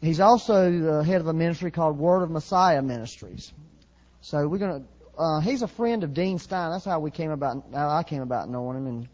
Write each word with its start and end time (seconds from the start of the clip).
He's 0.00 0.20
also 0.20 0.70
the 0.70 1.04
head 1.04 1.20
of 1.20 1.26
a 1.26 1.32
ministry 1.32 1.70
called 1.70 1.98
Word 1.98 2.22
of 2.22 2.30
Messiah 2.30 2.80
Ministries. 2.80 3.52
So 4.22 4.48
we're 4.48 4.58
gonna. 4.58 4.82
Uh, 5.16 5.40
he's 5.40 5.60
a 5.60 5.68
friend 5.68 6.04
of 6.04 6.14
Dean 6.14 6.38
Stein. 6.38 6.70
That's 6.70 6.86
how 6.86 7.00
we 7.00 7.10
came 7.10 7.30
about. 7.30 7.64
How 7.74 7.90
I 7.90 8.02
came 8.02 8.22
about 8.22 8.48
knowing 8.48 8.78
him, 8.78 8.86
and 8.86 9.08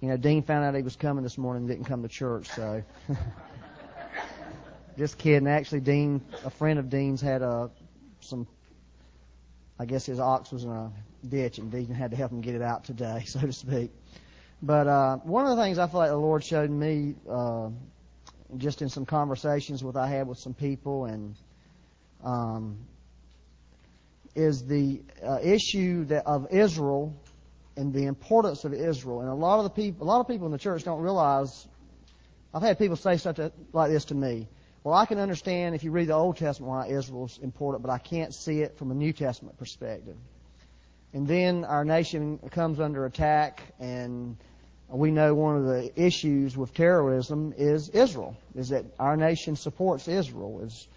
you 0.00 0.08
know, 0.08 0.16
Dean 0.16 0.42
found 0.42 0.64
out 0.64 0.74
he 0.74 0.82
was 0.82 0.96
coming 0.96 1.22
this 1.22 1.38
morning 1.38 1.62
and 1.62 1.68
didn't 1.68 1.84
come 1.84 2.02
to 2.02 2.08
church. 2.08 2.48
So, 2.48 2.82
just 4.98 5.18
kidding. 5.18 5.46
Actually, 5.46 5.80
Dean, 5.80 6.20
a 6.44 6.50
friend 6.50 6.80
of 6.80 6.90
Dean's, 6.90 7.20
had 7.20 7.42
uh, 7.42 7.68
some. 8.20 8.48
I 9.78 9.84
guess 9.84 10.04
his 10.04 10.18
ox 10.18 10.50
was 10.50 10.64
in 10.64 10.70
a 10.70 10.90
ditch, 11.28 11.58
and 11.58 11.70
Dean 11.70 11.86
had 11.86 12.10
to 12.10 12.16
help 12.16 12.32
him 12.32 12.40
get 12.40 12.56
it 12.56 12.62
out 12.62 12.82
today, 12.82 13.22
so 13.26 13.38
to 13.40 13.52
speak. 13.52 13.92
But 14.60 14.88
uh, 14.88 15.16
one 15.18 15.46
of 15.46 15.56
the 15.56 15.62
things 15.62 15.78
I 15.78 15.86
feel 15.86 16.00
like 16.00 16.10
the 16.10 16.16
Lord 16.16 16.44
showed 16.44 16.70
me, 16.70 17.14
uh, 17.30 17.68
just 18.56 18.82
in 18.82 18.88
some 18.88 19.04
conversations 19.04 19.84
with 19.84 19.96
I 19.96 20.08
had 20.08 20.26
with 20.26 20.38
some 20.38 20.54
people, 20.54 21.04
and 21.04 21.36
um, 22.24 22.78
is 24.34 24.64
the 24.64 25.02
uh, 25.22 25.38
issue 25.42 26.04
that 26.06 26.26
of 26.26 26.46
Israel 26.50 27.14
and 27.76 27.92
the 27.92 28.06
importance 28.06 28.64
of 28.64 28.72
Israel. 28.72 29.20
And 29.20 29.28
a 29.28 29.34
lot 29.34 29.58
of 29.58 29.64
the 29.64 29.70
people, 29.70 30.06
a 30.06 30.08
lot 30.08 30.20
of 30.20 30.28
people 30.28 30.46
in 30.46 30.52
the 30.52 30.58
church 30.58 30.84
don't 30.84 31.00
realize. 31.00 31.66
I've 32.52 32.62
had 32.62 32.78
people 32.78 32.96
say 32.96 33.16
stuff 33.18 33.38
like 33.72 33.90
this 33.90 34.06
to 34.06 34.14
me. 34.14 34.48
Well, 34.82 34.94
I 34.94 35.06
can 35.06 35.18
understand 35.18 35.74
if 35.74 35.84
you 35.84 35.90
read 35.90 36.08
the 36.08 36.14
Old 36.14 36.36
Testament 36.36 36.70
why 36.70 36.88
Israel 36.88 37.26
is 37.26 37.38
important, 37.42 37.82
but 37.82 37.90
I 37.90 37.98
can't 37.98 38.32
see 38.32 38.60
it 38.60 38.78
from 38.78 38.90
a 38.90 38.94
New 38.94 39.12
Testament 39.12 39.58
perspective. 39.58 40.16
And 41.12 41.26
then 41.26 41.64
our 41.64 41.84
nation 41.84 42.38
comes 42.50 42.80
under 42.80 43.04
attack, 43.04 43.62
and 43.78 44.36
we 44.90 45.10
know 45.10 45.34
one 45.34 45.56
of 45.56 45.64
the 45.64 45.92
issues 45.96 46.56
with 46.56 46.72
terrorism 46.72 47.52
is 47.56 47.90
Israel, 47.90 48.36
is 48.54 48.70
that 48.70 48.86
our 48.98 49.16
nation 49.16 49.54
supports 49.54 50.08
Israel. 50.08 50.62
Is, 50.64 50.88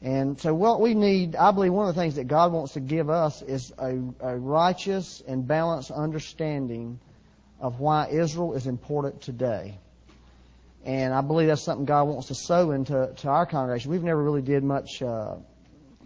and 0.00 0.40
so 0.40 0.54
what 0.54 0.80
we 0.80 0.94
need, 0.94 1.34
I 1.34 1.50
believe 1.50 1.72
one 1.72 1.88
of 1.88 1.94
the 1.94 2.00
things 2.00 2.14
that 2.16 2.28
God 2.28 2.52
wants 2.52 2.74
to 2.74 2.80
give 2.80 3.10
us 3.10 3.42
is 3.42 3.72
a, 3.78 3.98
a 4.20 4.36
righteous 4.36 5.22
and 5.26 5.46
balanced 5.46 5.90
understanding 5.90 7.00
of 7.60 7.80
why 7.80 8.08
Israel 8.08 8.54
is 8.54 8.66
important 8.66 9.22
today. 9.22 9.78
And 10.84 11.12
I 11.12 11.20
believe 11.20 11.48
that's 11.48 11.62
something 11.62 11.84
God 11.84 12.04
wants 12.04 12.28
to 12.28 12.34
sow 12.34 12.72
into 12.72 13.12
to 13.18 13.28
our 13.28 13.46
congregation. 13.46 13.90
We've 13.90 14.02
never 14.02 14.22
really 14.22 14.42
did 14.42 14.64
much 14.64 15.02
uh, 15.02 15.36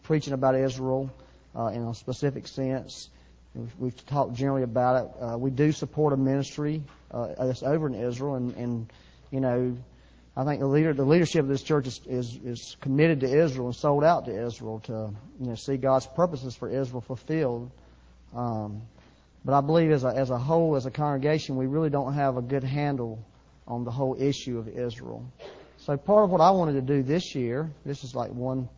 preaching 0.02 0.32
about 0.32 0.54
Israel 0.54 1.10
uh, 1.54 1.66
in 1.66 1.82
a 1.82 1.94
specific 1.94 2.46
sense. 2.46 3.10
We've, 3.54 3.72
we've 3.78 4.06
talked 4.06 4.34
generally 4.34 4.62
about 4.62 5.04
it. 5.04 5.22
Uh, 5.22 5.38
we 5.38 5.50
do 5.50 5.72
support 5.72 6.12
a 6.12 6.16
ministry 6.16 6.82
uh, 7.10 7.46
that's 7.46 7.62
over 7.62 7.86
in 7.86 7.94
Israel, 7.94 8.34
and, 8.34 8.54
and 8.56 8.92
you 9.30 9.40
know, 9.40 9.76
I 10.36 10.44
think 10.44 10.60
the 10.60 10.66
leader, 10.66 10.92
the 10.92 11.04
leadership 11.04 11.40
of 11.40 11.48
this 11.48 11.62
church 11.62 11.86
is, 11.86 12.00
is, 12.06 12.38
is 12.44 12.76
committed 12.80 13.20
to 13.20 13.26
Israel 13.26 13.68
and 13.68 13.76
sold 13.76 14.04
out 14.04 14.26
to 14.26 14.46
Israel 14.46 14.80
to 14.80 15.10
you 15.40 15.46
know 15.46 15.54
see 15.54 15.76
God's 15.76 16.06
purposes 16.06 16.54
for 16.54 16.68
Israel 16.68 17.00
fulfilled. 17.00 17.70
Um, 18.34 18.82
but 19.44 19.56
I 19.56 19.60
believe 19.60 19.92
as 19.92 20.04
a, 20.04 20.08
as 20.08 20.30
a 20.30 20.38
whole, 20.38 20.76
as 20.76 20.86
a 20.86 20.90
congregation, 20.90 21.56
we 21.56 21.66
really 21.66 21.88
don't 21.88 22.14
have 22.14 22.36
a 22.36 22.42
good 22.42 22.64
handle 22.64 23.24
on 23.66 23.84
the 23.84 23.90
whole 23.90 24.16
issue 24.20 24.58
of 24.58 24.68
Israel. 24.68 25.24
So 25.78 25.96
part 25.96 26.24
of 26.24 26.30
what 26.30 26.40
I 26.40 26.50
wanted 26.50 26.72
to 26.72 26.82
do 26.82 27.02
this 27.02 27.34
year, 27.34 27.70
this 27.84 28.04
is 28.04 28.14
like 28.14 28.30
one 28.30 28.68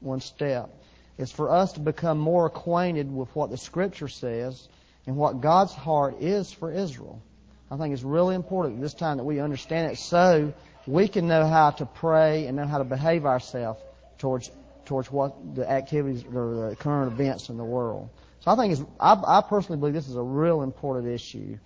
one 0.00 0.20
step, 0.20 0.70
is 1.18 1.30
for 1.30 1.50
us 1.50 1.72
to 1.72 1.80
become 1.80 2.18
more 2.18 2.46
acquainted 2.46 3.14
with 3.14 3.28
what 3.36 3.50
the 3.50 3.56
Scripture 3.56 4.08
says 4.08 4.68
and 5.06 5.16
what 5.16 5.40
God's 5.40 5.72
heart 5.72 6.16
is 6.20 6.50
for 6.50 6.72
Israel. 6.72 7.22
I 7.70 7.76
think 7.76 7.94
it's 7.94 8.02
really 8.02 8.34
important 8.34 8.80
this 8.80 8.94
time 8.94 9.16
that 9.16 9.24
we 9.24 9.40
understand 9.40 9.92
it 9.92 9.98
so 9.98 10.52
we 10.86 11.08
can 11.08 11.26
know 11.26 11.46
how 11.46 11.70
to 11.70 11.86
pray 11.86 12.46
and 12.46 12.56
know 12.56 12.66
how 12.66 12.78
to 12.78 12.84
behave 12.84 13.24
ourselves 13.26 13.80
towards 14.18 14.50
towards 14.84 15.10
what 15.10 15.54
the 15.54 15.68
activities 15.68 16.24
or 16.34 16.70
the 16.70 16.76
current 16.76 17.12
events 17.12 17.48
in 17.48 17.56
the 17.56 17.64
world. 17.64 18.10
So 18.40 18.50
I 18.50 18.56
think 18.56 18.74
it's, 18.74 18.82
I, 19.00 19.14
I 19.14 19.42
personally 19.48 19.78
believe 19.78 19.94
this 19.94 20.08
is 20.08 20.16
a 20.16 20.22
real 20.22 20.60
important 20.60 21.08
issue, 21.08 21.58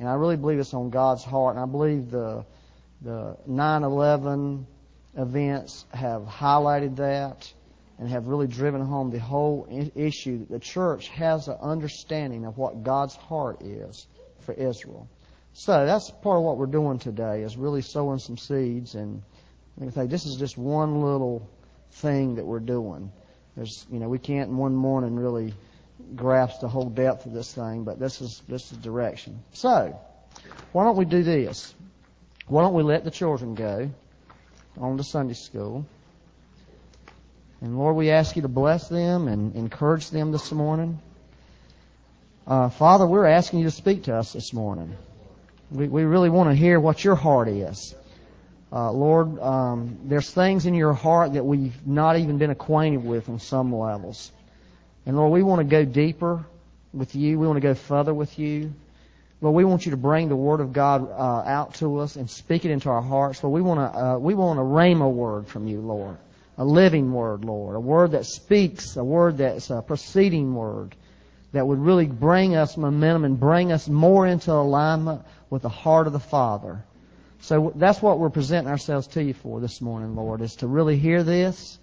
and 0.00 0.08
I 0.08 0.14
really 0.14 0.36
believe 0.36 0.58
it's 0.58 0.74
on 0.74 0.90
God's 0.90 1.22
heart, 1.22 1.54
and 1.54 1.62
I 1.62 1.66
believe 1.66 2.10
the 2.10 2.44
the 3.02 3.36
9/11 3.48 4.64
events 5.16 5.84
have 5.92 6.22
highlighted 6.22 6.96
that 6.96 7.52
and 7.98 8.08
have 8.08 8.26
really 8.26 8.48
driven 8.48 8.80
home 8.80 9.10
the 9.10 9.20
whole 9.20 9.68
issue 9.94 10.38
that 10.38 10.48
the 10.50 10.58
church 10.58 11.08
has 11.08 11.46
an 11.46 11.56
understanding 11.60 12.44
of 12.44 12.58
what 12.58 12.82
God's 12.82 13.14
heart 13.14 13.62
is 13.62 14.06
for 14.40 14.52
Israel. 14.52 15.08
So 15.54 15.86
that's 15.86 16.10
part 16.10 16.38
of 16.38 16.42
what 16.42 16.58
we're 16.58 16.66
doing 16.66 16.98
today 16.98 17.42
is 17.42 17.56
really 17.56 17.80
sowing 17.80 18.18
some 18.18 18.36
seeds 18.36 18.96
and 18.96 19.22
think 19.92 20.10
this 20.10 20.26
is 20.26 20.34
just 20.34 20.58
one 20.58 21.00
little 21.00 21.48
thing 21.92 22.34
that 22.34 22.44
we're 22.44 22.58
doing. 22.58 23.12
There's 23.56 23.86
you 23.90 24.00
know, 24.00 24.08
we 24.08 24.18
can't 24.18 24.50
in 24.50 24.56
one 24.56 24.74
morning 24.74 25.14
really 25.14 25.54
grasp 26.16 26.60
the 26.60 26.68
whole 26.68 26.90
depth 26.90 27.26
of 27.26 27.32
this 27.32 27.54
thing, 27.54 27.84
but 27.84 28.00
this 28.00 28.20
is 28.20 28.42
this 28.48 28.72
is 28.72 28.78
direction. 28.78 29.44
So 29.52 29.96
why 30.72 30.84
don't 30.84 30.96
we 30.96 31.04
do 31.04 31.22
this? 31.22 31.72
Why 32.48 32.62
don't 32.62 32.74
we 32.74 32.82
let 32.82 33.04
the 33.04 33.12
children 33.12 33.54
go 33.54 33.90
on 34.76 34.96
to 34.96 35.04
Sunday 35.04 35.34
school? 35.34 35.86
And 37.60 37.78
Lord, 37.78 37.94
we 37.94 38.10
ask 38.10 38.34
you 38.34 38.42
to 38.42 38.48
bless 38.48 38.88
them 38.88 39.28
and 39.28 39.54
encourage 39.54 40.10
them 40.10 40.32
this 40.32 40.50
morning. 40.50 40.98
Uh, 42.44 42.70
Father, 42.70 43.06
we're 43.06 43.24
asking 43.24 43.60
you 43.60 43.66
to 43.66 43.70
speak 43.70 44.02
to 44.04 44.16
us 44.16 44.32
this 44.32 44.52
morning. 44.52 44.96
We, 45.74 45.88
we 45.88 46.04
really 46.04 46.30
want 46.30 46.50
to 46.50 46.54
hear 46.54 46.78
what 46.78 47.04
your 47.04 47.16
heart 47.16 47.48
is. 47.48 47.94
Uh, 48.72 48.90
Lord, 48.92 49.38
um, 49.40 49.98
there's 50.04 50.30
things 50.30 50.66
in 50.66 50.74
your 50.74 50.92
heart 50.94 51.34
that 51.34 51.44
we've 51.44 51.86
not 51.86 52.16
even 52.16 52.38
been 52.38 52.50
acquainted 52.50 53.04
with 53.04 53.28
on 53.28 53.38
some 53.40 53.74
levels. 53.74 54.32
And 55.04 55.16
Lord, 55.16 55.32
we 55.32 55.42
want 55.42 55.60
to 55.60 55.64
go 55.64 55.84
deeper 55.84 56.44
with 56.92 57.14
you. 57.14 57.38
We 57.38 57.46
want 57.46 57.56
to 57.56 57.60
go 57.60 57.74
further 57.74 58.14
with 58.14 58.38
you. 58.38 58.72
Lord, 59.40 59.54
we 59.54 59.64
want 59.64 59.84
you 59.84 59.90
to 59.90 59.96
bring 59.96 60.28
the 60.28 60.36
Word 60.36 60.60
of 60.60 60.72
God 60.72 61.10
uh, 61.10 61.42
out 61.44 61.74
to 61.74 61.98
us 61.98 62.16
and 62.16 62.30
speak 62.30 62.64
it 62.64 62.70
into 62.70 62.88
our 62.88 63.02
hearts. 63.02 63.42
Lord, 63.42 63.52
we 63.52 63.60
want 63.60 63.80
to 63.80 63.98
uh, 63.98 64.18
we 64.18 64.34
want 64.34 64.58
a 64.58 64.62
rhema 64.62 65.10
word 65.12 65.46
from 65.48 65.66
you, 65.66 65.80
Lord 65.80 66.16
a 66.56 66.64
living 66.64 67.12
word, 67.12 67.44
Lord, 67.44 67.76
a 67.76 67.80
word 67.80 68.12
that 68.12 68.26
speaks, 68.26 68.96
a 68.96 69.04
word 69.04 69.38
that's 69.38 69.70
a 69.70 69.82
proceeding 69.82 70.54
word 70.54 70.94
that 71.54 71.64
would 71.64 71.78
really 71.78 72.06
bring 72.06 72.56
us 72.56 72.76
momentum 72.76 73.24
and 73.24 73.38
bring 73.38 73.70
us 73.70 73.88
more 73.88 74.26
into 74.26 74.52
alignment 74.52 75.22
with 75.50 75.62
the 75.62 75.68
heart 75.68 76.08
of 76.08 76.12
the 76.12 76.18
Father. 76.18 76.84
So 77.42 77.72
that's 77.76 78.02
what 78.02 78.18
we're 78.18 78.30
presenting 78.30 78.68
ourselves 78.68 79.06
to 79.08 79.22
you 79.22 79.34
for 79.34 79.60
this 79.60 79.80
morning, 79.80 80.16
Lord, 80.16 80.40
is 80.40 80.56
to 80.56 80.66
really 80.66 80.98
hear 80.98 81.22
this. 81.22 81.78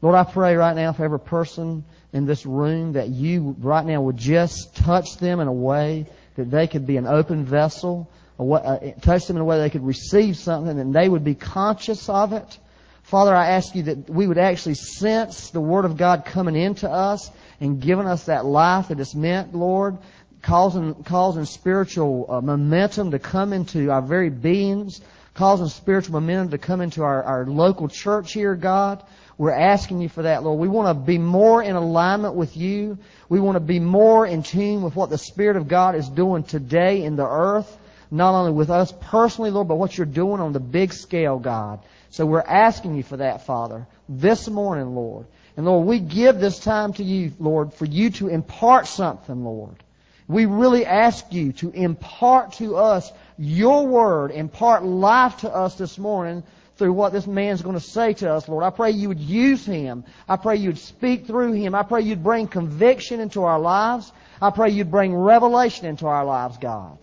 Lord, 0.00 0.14
I 0.14 0.22
pray 0.22 0.54
right 0.54 0.76
now 0.76 0.92
for 0.92 1.04
every 1.04 1.18
person 1.18 1.84
in 2.12 2.24
this 2.24 2.46
room 2.46 2.92
that 2.92 3.08
you 3.08 3.56
right 3.58 3.84
now 3.84 4.00
would 4.02 4.16
just 4.16 4.76
touch 4.76 5.16
them 5.16 5.40
in 5.40 5.48
a 5.48 5.52
way 5.52 6.06
that 6.36 6.48
they 6.48 6.68
could 6.68 6.86
be 6.86 6.96
an 6.96 7.08
open 7.08 7.44
vessel, 7.44 8.08
uh, 8.38 8.78
touch 9.00 9.26
them 9.26 9.36
in 9.36 9.42
a 9.42 9.44
way 9.44 9.58
they 9.58 9.70
could 9.70 9.84
receive 9.84 10.36
something 10.36 10.78
and 10.78 10.94
they 10.94 11.08
would 11.08 11.24
be 11.24 11.34
conscious 11.34 12.08
of 12.08 12.32
it 12.32 12.58
Father, 13.06 13.36
I 13.36 13.50
ask 13.50 13.76
you 13.76 13.84
that 13.84 14.10
we 14.10 14.26
would 14.26 14.36
actually 14.36 14.74
sense 14.74 15.50
the 15.50 15.60
Word 15.60 15.84
of 15.84 15.96
God 15.96 16.24
coming 16.24 16.56
into 16.56 16.90
us 16.90 17.30
and 17.60 17.80
giving 17.80 18.08
us 18.08 18.24
that 18.24 18.44
life 18.44 18.88
that 18.88 18.98
it's 18.98 19.14
meant, 19.14 19.54
Lord, 19.54 19.98
causing, 20.42 20.92
causing 21.04 21.44
spiritual 21.44 22.26
uh, 22.28 22.40
momentum 22.40 23.12
to 23.12 23.20
come 23.20 23.52
into 23.52 23.92
our 23.92 24.02
very 24.02 24.28
beings, 24.28 25.00
causing 25.34 25.68
spiritual 25.68 26.14
momentum 26.14 26.50
to 26.50 26.58
come 26.58 26.80
into 26.80 27.04
our, 27.04 27.22
our 27.22 27.46
local 27.46 27.86
church 27.86 28.32
here, 28.32 28.56
God. 28.56 29.04
We're 29.38 29.52
asking 29.52 30.00
you 30.00 30.08
for 30.08 30.22
that, 30.22 30.42
Lord. 30.42 30.58
We 30.58 30.66
want 30.66 30.88
to 30.88 31.00
be 31.00 31.18
more 31.18 31.62
in 31.62 31.76
alignment 31.76 32.34
with 32.34 32.56
you. 32.56 32.98
We 33.28 33.38
want 33.38 33.54
to 33.54 33.60
be 33.60 33.78
more 33.78 34.26
in 34.26 34.42
tune 34.42 34.82
with 34.82 34.96
what 34.96 35.10
the 35.10 35.18
Spirit 35.18 35.56
of 35.56 35.68
God 35.68 35.94
is 35.94 36.08
doing 36.08 36.42
today 36.42 37.04
in 37.04 37.14
the 37.14 37.26
earth. 37.26 37.78
Not 38.10 38.34
only 38.34 38.50
with 38.50 38.70
us 38.70 38.92
personally, 39.00 39.52
Lord, 39.52 39.68
but 39.68 39.76
what 39.76 39.96
you're 39.96 40.06
doing 40.06 40.40
on 40.40 40.52
the 40.52 40.60
big 40.60 40.92
scale, 40.92 41.38
God. 41.38 41.80
So 42.10 42.26
we're 42.26 42.40
asking 42.40 42.94
you 42.94 43.02
for 43.02 43.18
that, 43.18 43.46
Father, 43.46 43.86
this 44.08 44.48
morning, 44.48 44.94
Lord. 44.94 45.26
And 45.56 45.66
Lord, 45.66 45.86
we 45.86 45.98
give 45.98 46.38
this 46.38 46.58
time 46.58 46.92
to 46.94 47.02
you, 47.02 47.32
Lord, 47.38 47.72
for 47.74 47.86
you 47.86 48.10
to 48.10 48.28
impart 48.28 48.86
something, 48.86 49.44
Lord. 49.44 49.82
We 50.28 50.46
really 50.46 50.84
ask 50.84 51.32
you 51.32 51.52
to 51.54 51.70
impart 51.70 52.54
to 52.54 52.76
us 52.76 53.10
your 53.38 53.86
word, 53.86 54.32
impart 54.32 54.84
life 54.84 55.38
to 55.38 55.54
us 55.54 55.76
this 55.76 55.98
morning 55.98 56.42
through 56.76 56.92
what 56.92 57.12
this 57.12 57.26
man's 57.26 57.62
going 57.62 57.78
to 57.78 57.80
say 57.80 58.12
to 58.14 58.32
us, 58.32 58.48
Lord. 58.48 58.64
I 58.64 58.70
pray 58.70 58.90
you 58.90 59.08
would 59.08 59.20
use 59.20 59.64
him. 59.64 60.04
I 60.28 60.36
pray 60.36 60.56
you'd 60.56 60.78
speak 60.78 61.26
through 61.26 61.52
him. 61.52 61.74
I 61.74 61.82
pray 61.84 62.02
you'd 62.02 62.24
bring 62.24 62.48
conviction 62.48 63.20
into 63.20 63.44
our 63.44 63.58
lives. 63.58 64.12
I 64.42 64.50
pray 64.50 64.70
you'd 64.70 64.90
bring 64.90 65.14
revelation 65.14 65.86
into 65.86 66.06
our 66.06 66.24
lives, 66.24 66.58
God. 66.58 66.98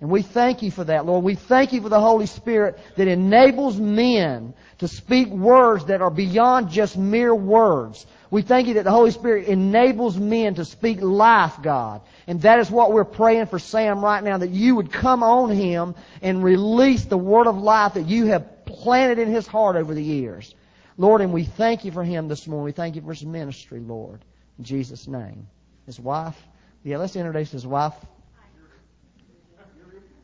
And 0.00 0.10
we 0.10 0.22
thank 0.22 0.62
you 0.62 0.70
for 0.70 0.84
that, 0.84 1.06
Lord. 1.06 1.24
We 1.24 1.34
thank 1.34 1.72
you 1.72 1.80
for 1.80 1.88
the 1.88 2.00
Holy 2.00 2.26
Spirit 2.26 2.78
that 2.96 3.08
enables 3.08 3.80
men 3.80 4.54
to 4.78 4.86
speak 4.86 5.28
words 5.28 5.86
that 5.86 6.00
are 6.00 6.10
beyond 6.10 6.70
just 6.70 6.96
mere 6.96 7.34
words. 7.34 8.06
We 8.30 8.42
thank 8.42 8.68
you 8.68 8.74
that 8.74 8.84
the 8.84 8.92
Holy 8.92 9.10
Spirit 9.10 9.48
enables 9.48 10.16
men 10.16 10.54
to 10.54 10.64
speak 10.64 11.00
life, 11.00 11.54
God. 11.62 12.02
And 12.28 12.42
that 12.42 12.60
is 12.60 12.70
what 12.70 12.92
we're 12.92 13.04
praying 13.04 13.46
for 13.46 13.58
Sam 13.58 14.04
right 14.04 14.22
now, 14.22 14.38
that 14.38 14.50
you 14.50 14.76
would 14.76 14.92
come 14.92 15.24
on 15.24 15.50
him 15.50 15.96
and 16.22 16.44
release 16.44 17.04
the 17.06 17.18
word 17.18 17.48
of 17.48 17.58
life 17.58 17.94
that 17.94 18.06
you 18.06 18.26
have 18.26 18.66
planted 18.66 19.18
in 19.18 19.28
his 19.28 19.48
heart 19.48 19.74
over 19.74 19.94
the 19.94 20.02
years. 20.02 20.54
Lord, 20.96 21.22
and 21.22 21.32
we 21.32 21.44
thank 21.44 21.84
you 21.84 21.90
for 21.90 22.04
him 22.04 22.28
this 22.28 22.46
morning. 22.46 22.66
We 22.66 22.72
thank 22.72 22.94
you 22.94 23.02
for 23.02 23.12
his 23.14 23.24
ministry, 23.24 23.80
Lord. 23.80 24.24
In 24.58 24.64
Jesus' 24.64 25.08
name. 25.08 25.48
His 25.86 25.98
wife. 25.98 26.40
Yeah, 26.84 26.98
let's 26.98 27.16
introduce 27.16 27.50
his 27.50 27.66
wife. 27.66 27.94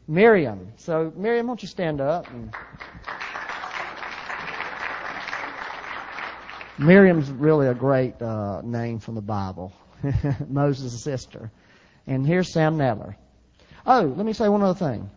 Miriam. 0.07 0.73
So, 0.77 1.13
Miriam, 1.17 1.47
won't 1.47 1.63
you 1.63 1.69
stand 1.69 2.01
up? 2.01 2.31
And... 2.31 2.55
Miriam's 6.79 7.31
really 7.31 7.69
a 7.69 7.75
great 7.75 8.21
uh, 8.21 8.61
name 8.63 8.99
from 8.99 9.15
the 9.15 9.23
Bible. 9.23 9.73
Moses' 10.49 11.03
sister. 11.03 11.51
And 12.07 12.27
here's 12.27 12.53
Sam 12.53 12.77
Nadler. 12.77 13.17
Oh, 13.87 14.13
let 14.17 14.27
me 14.27 14.33
say 14.33 14.49
one 14.49 14.63
other 14.63 14.79
thing. 14.79 15.11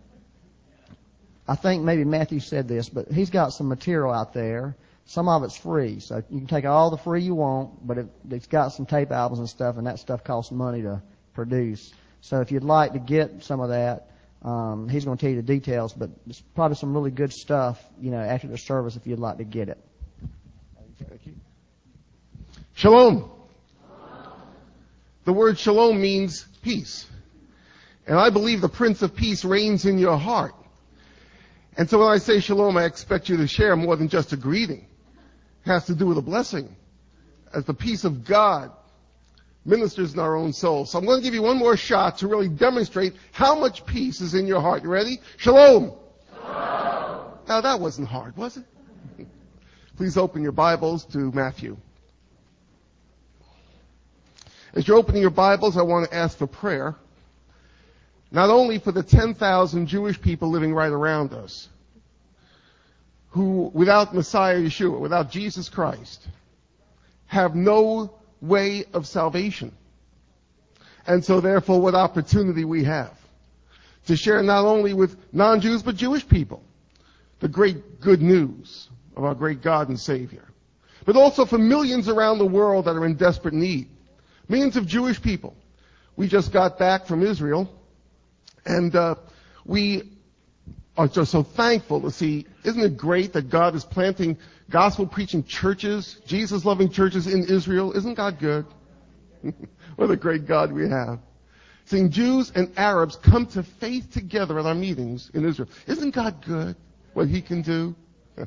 I 1.48 1.56
think 1.56 1.84
maybe 1.84 2.04
Matthew 2.04 2.40
said 2.40 2.68
this, 2.68 2.90
but 2.90 3.12
he's 3.12 3.30
got 3.30 3.54
some 3.54 3.68
material 3.70 4.14
out 4.14 4.34
there. 4.34 4.76
Some 5.06 5.30
of 5.30 5.44
it's 5.44 5.56
free, 5.56 6.02
so 6.02 6.22
you 6.30 6.40
can 6.40 6.48
take 6.48 6.66
all 6.66 6.90
the 6.90 6.98
free 6.98 7.22
you 7.22 7.34
want, 7.34 7.88
but 7.88 7.98
it, 7.98 8.08
it's 8.30 8.48
got 8.48 8.70
some 8.70 8.86
tape 8.86 9.12
albums 9.12 9.40
and 9.40 9.48
stuff, 9.48 9.78
and 9.78 9.88
that 9.88 10.00
stuff 10.00 10.26
costs 10.26 10.52
money 10.52 10.82
to 10.82 11.02
produce. 11.34 11.94
So 12.20 12.42
if 12.42 12.52
you'd 12.52 12.66
like 12.66 12.92
to 12.92 13.00
get 13.00 13.44
some 13.44 13.62
of 13.62 13.70
that, 13.70 14.10
um, 14.44 14.88
he's 14.88 15.06
going 15.06 15.18
to 15.18 15.22
tell 15.22 15.30
you 15.30 15.38
the 15.38 15.42
details, 15.42 15.94
but 15.94 16.10
it's 16.28 16.42
probably 16.56 16.76
some 16.76 16.94
really 16.94 17.12
good 17.12 17.34
stuff, 17.34 17.84
you 18.00 18.12
know, 18.12 18.20
after 18.20 18.48
the 18.48 18.58
service 18.58 18.96
if 18.96 19.08
you'd 19.08 19.20
like 19.20 19.38
to 19.38 19.44
get 19.44 19.70
it. 19.70 19.78
Thank 21.00 21.26
you. 21.26 21.34
Shalom. 22.74 23.32
The 25.26 25.34
word 25.34 25.60
shalom 25.60 26.00
means 26.00 26.46
peace. 26.62 27.06
And 28.06 28.18
I 28.18 28.30
believe 28.30 28.62
the 28.62 28.70
Prince 28.70 29.02
of 29.02 29.16
Peace 29.16 29.44
reigns 29.44 29.86
in 29.86 29.98
your 29.98 30.18
heart. 30.18 30.54
And 31.78 31.90
so 31.90 32.00
when 32.00 32.08
I 32.08 32.18
say 32.18 32.40
shalom, 32.40 32.78
I 32.78 32.86
expect 32.86 33.28
you 33.28 33.38
to 33.38 33.48
share 33.48 33.76
more 33.76 33.96
than 33.96 34.08
just 34.08 34.32
a 34.32 34.38
greeting. 34.38 34.88
It 35.66 35.70
has 35.70 35.86
to 35.88 35.96
do 35.96 36.06
with 36.06 36.18
a 36.18 36.22
blessing. 36.22 36.76
As 37.54 37.66
the 37.66 37.74
peace 37.74 38.06
of 38.06 38.24
God 38.24 38.72
ministers 39.68 40.14
in 40.14 40.20
our 40.20 40.36
own 40.36 40.54
souls. 40.54 40.92
So 40.92 40.98
I'm 40.98 41.06
going 41.06 41.20
to 41.20 41.24
give 41.24 41.34
you 41.34 41.44
one 41.44 41.58
more 41.58 41.76
shot 41.76 42.18
to 42.20 42.28
really 42.28 42.48
demonstrate 42.48 43.14
how 43.32 43.60
much 43.60 43.86
peace 43.86 44.22
is 44.22 44.34
in 44.34 44.48
your 44.48 44.62
heart. 44.62 44.82
You 44.84 44.90
ready? 44.90 45.20
Shalom. 45.38 45.94
Shalom. 46.34 47.34
Now 47.48 47.62
that 47.62 47.80
wasn't 47.80 48.08
hard, 48.08 48.36
was 48.38 48.58
it? 48.58 48.64
Please 49.98 50.18
open 50.18 50.42
your 50.42 50.54
Bibles 50.54 51.06
to 51.06 51.32
Matthew. 51.32 51.78
As 54.74 54.88
you're 54.88 54.98
opening 54.98 55.22
your 55.22 55.32
Bibles, 55.32 55.78
I 55.78 55.82
want 55.82 56.10
to 56.10 56.16
ask 56.16 56.38
for 56.38 56.48
prayer. 56.48 56.96
Not 58.32 58.50
only 58.50 58.80
for 58.80 58.92
the 58.92 59.04
10,000 59.04 59.88
Jewish 59.88 60.20
people 60.20 60.50
living 60.50 60.74
right 60.74 60.92
around 60.92 61.34
us, 61.34 61.70
who 63.30 63.72
without 63.74 64.14
Messiah 64.14 64.60
Yeshua, 64.60 65.00
without 65.00 65.32
Jesus 65.32 65.70
Christ, 65.70 66.28
have 67.28 67.56
no 67.56 68.18
way 68.42 68.86
of 68.94 69.08
salvation. 69.08 69.72
And 71.06 71.24
so 71.24 71.40
therefore 71.40 71.82
what 71.82 71.96
opportunity 71.96 72.66
we 72.66 72.84
have 72.84 73.18
to 74.08 74.16
share 74.16 74.42
not 74.42 74.66
only 74.66 74.94
with 74.94 75.18
non-Jews 75.34 75.84
but 75.84 75.96
Jewish 75.96 76.28
people 76.28 76.64
the 77.40 77.48
great 77.48 78.00
good 78.00 78.22
news 78.22 78.90
of 79.16 79.24
our 79.24 79.36
great 79.36 79.62
God 79.62 79.90
and 79.90 80.00
Savior. 80.00 80.44
But 81.06 81.16
also 81.16 81.46
for 81.46 81.58
millions 81.58 82.10
around 82.10 82.40
the 82.40 82.46
world 82.46 82.86
that 82.86 82.96
are 82.96 83.06
in 83.06 83.16
desperate 83.16 83.54
need. 83.54 83.88
Millions 84.50 84.76
of 84.76 84.86
Jewish 84.86 85.22
people. 85.22 85.56
We 86.16 86.28
just 86.28 86.52
got 86.52 86.80
back 86.80 87.06
from 87.06 87.24
Israel 87.24 87.70
and 88.66 88.96
uh, 88.96 89.16
we 89.66 90.17
are 90.98 91.08
just 91.08 91.32
so 91.32 91.44
thankful 91.44 92.02
to 92.02 92.12
see, 92.12 92.46
isn't 92.64 92.82
it 92.82 92.98
great 92.98 93.34
that 93.34 93.50
God 93.50 93.76
is 93.76 93.86
planting 93.86 94.38
gospel 94.70 95.06
preaching 95.06 95.44
churches, 95.44 96.20
Jesus 96.26 96.66
loving 96.66 96.90
churches 96.90 97.28
in 97.28 97.46
Israel? 97.46 97.94
Isn't 97.94 98.16
God 98.16 98.40
good? 98.40 98.66
what 99.96 100.10
a 100.10 100.16
great 100.16 100.48
God 100.48 100.72
we 100.72 100.90
have. 100.90 101.20
Seeing 101.86 102.10
Jews 102.10 102.52
and 102.56 102.72
Arabs 102.78 103.16
come 103.16 103.46
to 103.48 103.64
faith 103.64 104.12
together 104.12 104.60
at 104.60 104.66
our 104.66 104.76
meetings 104.76 105.32
in 105.34 105.46
Israel. 105.46 105.70
Isn't 105.86 106.12
God 106.12 106.44
good? 106.46 106.76
What 107.14 107.28
He 107.28 107.42
can 107.42 107.62
do? 107.62 107.96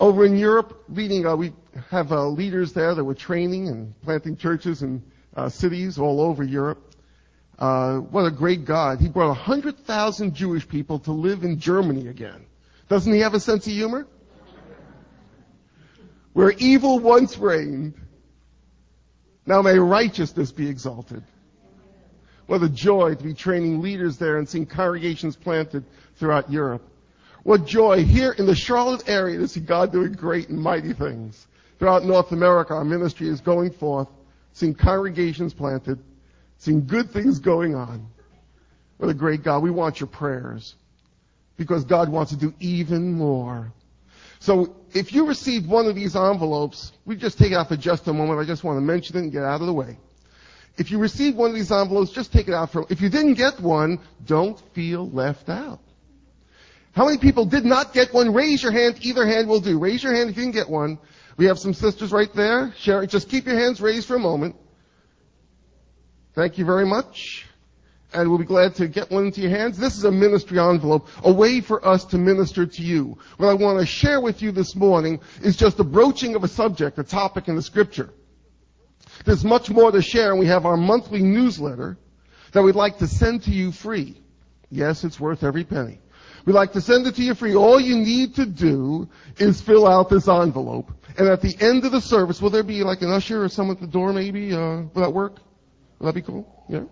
Over 0.00 0.24
in 0.24 0.36
Europe, 0.36 0.82
leading, 0.88 1.26
uh, 1.26 1.36
we 1.36 1.52
have 1.90 2.10
uh, 2.10 2.26
leaders 2.26 2.72
there 2.72 2.94
that 2.94 3.04
were 3.04 3.14
training 3.14 3.68
and 3.68 4.00
planting 4.00 4.36
churches 4.36 4.82
in 4.82 5.02
uh, 5.36 5.50
cities 5.50 5.98
all 5.98 6.20
over 6.22 6.42
Europe. 6.42 6.89
Uh, 7.60 7.98
what 7.98 8.24
a 8.24 8.30
great 8.30 8.64
God. 8.64 9.00
He 9.00 9.08
brought 9.08 9.28
100,000 9.28 10.34
Jewish 10.34 10.66
people 10.66 10.98
to 11.00 11.12
live 11.12 11.44
in 11.44 11.60
Germany 11.60 12.08
again. 12.08 12.46
Doesn't 12.88 13.12
he 13.12 13.20
have 13.20 13.34
a 13.34 13.40
sense 13.40 13.66
of 13.66 13.72
humor? 13.72 14.06
Where 16.32 16.52
evil 16.52 16.98
once 16.98 17.36
reigned, 17.36 17.94
now 19.44 19.60
may 19.60 19.78
righteousness 19.78 20.52
be 20.52 20.68
exalted. 20.68 21.22
What 22.46 22.62
a 22.62 22.68
joy 22.68 23.14
to 23.14 23.22
be 23.22 23.34
training 23.34 23.82
leaders 23.82 24.16
there 24.16 24.38
and 24.38 24.48
seeing 24.48 24.66
congregations 24.66 25.36
planted 25.36 25.84
throughout 26.16 26.50
Europe. 26.50 26.82
What 27.42 27.66
joy 27.66 28.04
here 28.04 28.32
in 28.32 28.46
the 28.46 28.54
Charlotte 28.54 29.08
area 29.08 29.38
to 29.38 29.48
see 29.48 29.60
God 29.60 29.92
doing 29.92 30.12
great 30.12 30.48
and 30.48 30.58
mighty 30.58 30.92
things. 30.92 31.46
Throughout 31.78 32.04
North 32.04 32.32
America, 32.32 32.74
our 32.74 32.84
ministry 32.84 33.28
is 33.28 33.40
going 33.40 33.70
forth, 33.70 34.08
seeing 34.52 34.74
congregations 34.74 35.54
planted, 35.54 35.98
seeing 36.60 36.86
good 36.86 37.10
things 37.10 37.38
going 37.38 37.74
on. 37.74 38.06
What 38.98 39.10
a 39.10 39.14
great 39.14 39.42
God. 39.42 39.62
We 39.62 39.70
want 39.70 39.98
your 39.98 40.06
prayers 40.06 40.76
because 41.56 41.84
God 41.84 42.08
wants 42.08 42.32
to 42.32 42.38
do 42.38 42.54
even 42.60 43.12
more. 43.14 43.72
So 44.40 44.76
if 44.92 45.12
you 45.12 45.26
received 45.26 45.66
one 45.66 45.86
of 45.86 45.94
these 45.94 46.14
envelopes, 46.14 46.92
we 47.04 47.16
just 47.16 47.38
take 47.38 47.52
it 47.52 47.56
out 47.56 47.68
for 47.68 47.76
just 47.76 48.06
a 48.08 48.12
moment. 48.12 48.40
I 48.40 48.44
just 48.44 48.62
want 48.62 48.76
to 48.76 48.82
mention 48.82 49.16
it 49.16 49.20
and 49.20 49.32
get 49.32 49.42
out 49.42 49.60
of 49.60 49.66
the 49.66 49.72
way. 49.72 49.98
If 50.76 50.90
you 50.90 50.98
received 50.98 51.36
one 51.36 51.50
of 51.50 51.56
these 51.56 51.72
envelopes, 51.72 52.12
just 52.12 52.32
take 52.32 52.48
it 52.48 52.54
out 52.54 52.72
for, 52.72 52.86
if 52.88 53.00
you 53.00 53.08
didn't 53.08 53.34
get 53.34 53.58
one, 53.60 53.98
don't 54.24 54.58
feel 54.74 55.10
left 55.10 55.48
out. 55.48 55.80
How 56.92 57.06
many 57.06 57.18
people 57.18 57.44
did 57.44 57.64
not 57.64 57.94
get 57.94 58.12
one? 58.12 58.32
Raise 58.34 58.62
your 58.62 58.72
hand. 58.72 58.98
Either 59.00 59.26
hand 59.26 59.48
will 59.48 59.60
do. 59.60 59.78
Raise 59.78 60.02
your 60.02 60.14
hand 60.14 60.30
if 60.30 60.36
you 60.36 60.42
didn't 60.42 60.54
get 60.54 60.68
one. 60.68 60.98
We 61.36 61.46
have 61.46 61.58
some 61.58 61.72
sisters 61.72 62.12
right 62.12 62.32
there. 62.34 62.74
Sherry, 62.76 63.06
just 63.06 63.28
keep 63.30 63.46
your 63.46 63.58
hands 63.58 63.80
raised 63.80 64.06
for 64.06 64.16
a 64.16 64.20
moment. 64.20 64.56
Thank 66.34 66.58
you 66.58 66.64
very 66.64 66.86
much. 66.86 67.46
And 68.12 68.28
we'll 68.28 68.38
be 68.38 68.44
glad 68.44 68.74
to 68.76 68.88
get 68.88 69.10
one 69.10 69.26
into 69.26 69.40
your 69.40 69.50
hands. 69.50 69.78
This 69.78 69.96
is 69.96 70.04
a 70.04 70.10
ministry 70.10 70.58
envelope, 70.58 71.08
a 71.22 71.32
way 71.32 71.60
for 71.60 71.86
us 71.86 72.04
to 72.06 72.18
minister 72.18 72.66
to 72.66 72.82
you. 72.82 73.16
What 73.36 73.48
I 73.48 73.54
want 73.54 73.78
to 73.78 73.86
share 73.86 74.20
with 74.20 74.42
you 74.42 74.50
this 74.50 74.74
morning 74.74 75.20
is 75.42 75.56
just 75.56 75.78
a 75.78 75.84
broaching 75.84 76.34
of 76.34 76.42
a 76.42 76.48
subject, 76.48 76.98
a 76.98 77.04
topic 77.04 77.48
in 77.48 77.54
the 77.54 77.62
scripture. 77.62 78.10
There's 79.24 79.44
much 79.44 79.70
more 79.70 79.92
to 79.92 80.02
share 80.02 80.30
and 80.30 80.40
we 80.40 80.46
have 80.46 80.66
our 80.66 80.76
monthly 80.76 81.22
newsletter 81.22 81.98
that 82.52 82.62
we'd 82.62 82.74
like 82.74 82.98
to 82.98 83.06
send 83.06 83.44
to 83.44 83.50
you 83.50 83.70
free. 83.70 84.20
Yes, 84.70 85.04
it's 85.04 85.20
worth 85.20 85.44
every 85.44 85.64
penny. 85.64 86.00
We'd 86.46 86.54
like 86.54 86.72
to 86.72 86.80
send 86.80 87.06
it 87.06 87.16
to 87.16 87.22
you 87.22 87.34
free. 87.34 87.54
All 87.54 87.78
you 87.78 87.96
need 87.96 88.34
to 88.36 88.46
do 88.46 89.08
is 89.36 89.60
fill 89.60 89.86
out 89.86 90.08
this 90.08 90.26
envelope. 90.26 90.90
And 91.18 91.28
at 91.28 91.42
the 91.42 91.54
end 91.60 91.84
of 91.84 91.92
the 91.92 92.00
service, 92.00 92.40
will 92.40 92.50
there 92.50 92.62
be 92.62 92.82
like 92.82 93.02
an 93.02 93.10
usher 93.10 93.44
or 93.44 93.48
someone 93.48 93.76
at 93.76 93.80
the 93.80 93.86
door 93.86 94.12
maybe? 94.12 94.52
Uh, 94.52 94.82
will 94.94 95.02
that 95.02 95.12
work? 95.12 95.38
Will 96.00 96.06
that 96.06 96.14
be 96.14 96.22
cool? 96.22 96.64
Yeah? 96.68 96.84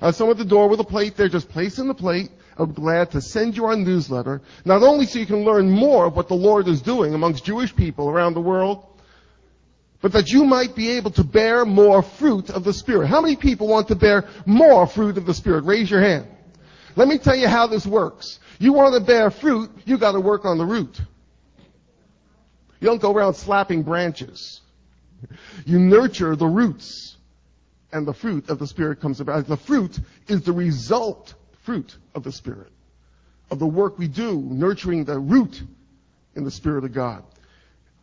Uh, 0.00 0.12
someone 0.12 0.36
at 0.36 0.38
the 0.38 0.48
door 0.48 0.68
with 0.68 0.80
a 0.80 0.84
plate 0.84 1.16
there, 1.16 1.28
just 1.28 1.48
place 1.48 1.78
in 1.78 1.88
the 1.88 1.94
plate. 1.94 2.30
I'm 2.58 2.74
glad 2.74 3.10
to 3.12 3.22
send 3.22 3.56
you 3.56 3.64
our 3.64 3.76
newsletter, 3.76 4.42
not 4.66 4.82
only 4.82 5.06
so 5.06 5.18
you 5.18 5.26
can 5.26 5.44
learn 5.44 5.70
more 5.70 6.06
of 6.06 6.14
what 6.14 6.28
the 6.28 6.34
Lord 6.34 6.68
is 6.68 6.82
doing 6.82 7.14
amongst 7.14 7.44
Jewish 7.44 7.74
people 7.74 8.10
around 8.10 8.34
the 8.34 8.40
world, 8.40 8.84
but 10.02 10.12
that 10.12 10.30
you 10.30 10.44
might 10.44 10.74
be 10.74 10.90
able 10.92 11.10
to 11.12 11.24
bear 11.24 11.64
more 11.64 12.02
fruit 12.02 12.50
of 12.50 12.64
the 12.64 12.72
Spirit. 12.72 13.08
How 13.08 13.22
many 13.22 13.34
people 13.34 13.66
want 13.66 13.88
to 13.88 13.94
bear 13.94 14.28
more 14.44 14.86
fruit 14.86 15.16
of 15.16 15.24
the 15.24 15.32
Spirit? 15.32 15.64
Raise 15.64 15.90
your 15.90 16.02
hand. 16.02 16.26
Let 16.96 17.08
me 17.08 17.16
tell 17.16 17.36
you 17.36 17.48
how 17.48 17.66
this 17.66 17.86
works. 17.86 18.40
You 18.58 18.74
want 18.74 18.94
to 18.94 19.00
bear 19.00 19.30
fruit, 19.30 19.70
you 19.86 19.96
got 19.96 20.12
to 20.12 20.20
work 20.20 20.44
on 20.44 20.58
the 20.58 20.66
root. 20.66 21.00
You 22.78 22.86
don't 22.88 23.00
go 23.00 23.12
around 23.12 23.34
slapping 23.34 23.84
branches. 23.84 24.60
You 25.64 25.78
nurture 25.78 26.36
the 26.36 26.46
roots 26.46 27.09
and 27.92 28.06
the 28.06 28.14
fruit 28.14 28.48
of 28.48 28.58
the 28.58 28.66
Spirit 28.66 29.00
comes 29.00 29.20
about. 29.20 29.46
The 29.46 29.56
fruit 29.56 29.98
is 30.28 30.42
the 30.42 30.52
result 30.52 31.34
fruit 31.62 31.96
of 32.14 32.22
the 32.22 32.32
Spirit, 32.32 32.72
of 33.50 33.58
the 33.58 33.66
work 33.66 33.98
we 33.98 34.08
do, 34.08 34.40
nurturing 34.40 35.04
the 35.04 35.18
root 35.18 35.62
in 36.34 36.44
the 36.44 36.50
Spirit 36.50 36.84
of 36.84 36.92
God. 36.92 37.24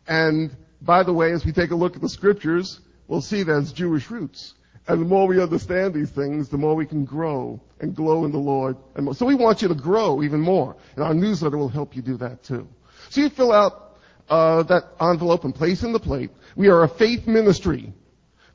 And 0.06 0.56
by 0.80 1.02
the 1.02 1.12
way, 1.12 1.32
as 1.32 1.44
we 1.44 1.52
take 1.52 1.70
a 1.70 1.74
look 1.74 1.96
at 1.96 2.02
the 2.02 2.08
scriptures, 2.08 2.80
we'll 3.08 3.20
see 3.20 3.40
it's 3.40 3.72
Jewish 3.72 4.10
roots. 4.10 4.54
And 4.86 5.02
the 5.02 5.06
more 5.06 5.26
we 5.26 5.40
understand 5.42 5.92
these 5.92 6.10
things, 6.10 6.48
the 6.48 6.56
more 6.56 6.74
we 6.74 6.86
can 6.86 7.04
grow 7.04 7.60
and 7.80 7.94
glow 7.94 8.24
in 8.24 8.32
the 8.32 8.38
Lord. 8.38 8.76
And 8.94 9.14
so 9.14 9.26
we 9.26 9.34
want 9.34 9.60
you 9.60 9.68
to 9.68 9.74
grow 9.74 10.22
even 10.22 10.40
more. 10.40 10.76
And 10.96 11.04
our 11.04 11.12
newsletter 11.12 11.58
will 11.58 11.68
help 11.68 11.94
you 11.94 12.00
do 12.00 12.16
that 12.16 12.42
too. 12.42 12.66
So 13.10 13.20
you 13.20 13.28
fill 13.28 13.52
out 13.52 13.98
uh, 14.30 14.62
that 14.64 14.84
envelope 15.00 15.44
and 15.44 15.54
place 15.54 15.82
in 15.82 15.92
the 15.92 16.00
plate. 16.00 16.30
We 16.56 16.68
are 16.68 16.84
a 16.84 16.88
faith 16.88 17.26
ministry. 17.26 17.92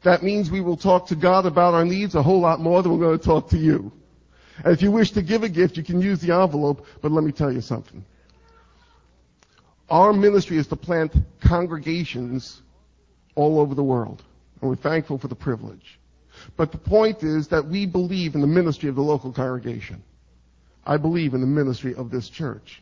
That 0.03 0.21
means 0.21 0.51
we 0.51 0.61
will 0.61 0.77
talk 0.77 1.07
to 1.07 1.15
God 1.15 1.45
about 1.45 1.73
our 1.73 1.85
needs 1.85 2.15
a 2.15 2.23
whole 2.23 2.39
lot 2.39 2.59
more 2.59 2.83
than 2.83 2.91
we're 2.91 3.05
going 3.05 3.19
to 3.19 3.25
talk 3.25 3.49
to 3.49 3.57
you. 3.57 3.91
And 4.63 4.73
if 4.73 4.81
you 4.81 4.91
wish 4.91 5.11
to 5.11 5.21
give 5.21 5.43
a 5.43 5.49
gift, 5.49 5.77
you 5.77 5.83
can 5.83 6.01
use 6.01 6.19
the 6.19 6.33
envelope, 6.33 6.85
but 7.01 7.11
let 7.11 7.23
me 7.23 7.31
tell 7.31 7.51
you 7.51 7.61
something. 7.61 8.05
Our 9.89 10.13
ministry 10.13 10.57
is 10.57 10.67
to 10.67 10.75
plant 10.75 11.13
congregations 11.39 12.61
all 13.35 13.59
over 13.59 13.75
the 13.75 13.83
world. 13.83 14.23
And 14.61 14.69
we're 14.69 14.75
thankful 14.75 15.17
for 15.17 15.27
the 15.27 15.35
privilege. 15.35 15.99
But 16.57 16.71
the 16.71 16.77
point 16.77 17.23
is 17.23 17.47
that 17.49 17.65
we 17.65 17.85
believe 17.85 18.35
in 18.35 18.41
the 18.41 18.47
ministry 18.47 18.89
of 18.89 18.95
the 18.95 19.01
local 19.01 19.31
congregation. 19.31 20.03
I 20.85 20.97
believe 20.97 21.33
in 21.33 21.41
the 21.41 21.47
ministry 21.47 21.95
of 21.95 22.09
this 22.11 22.29
church. 22.29 22.81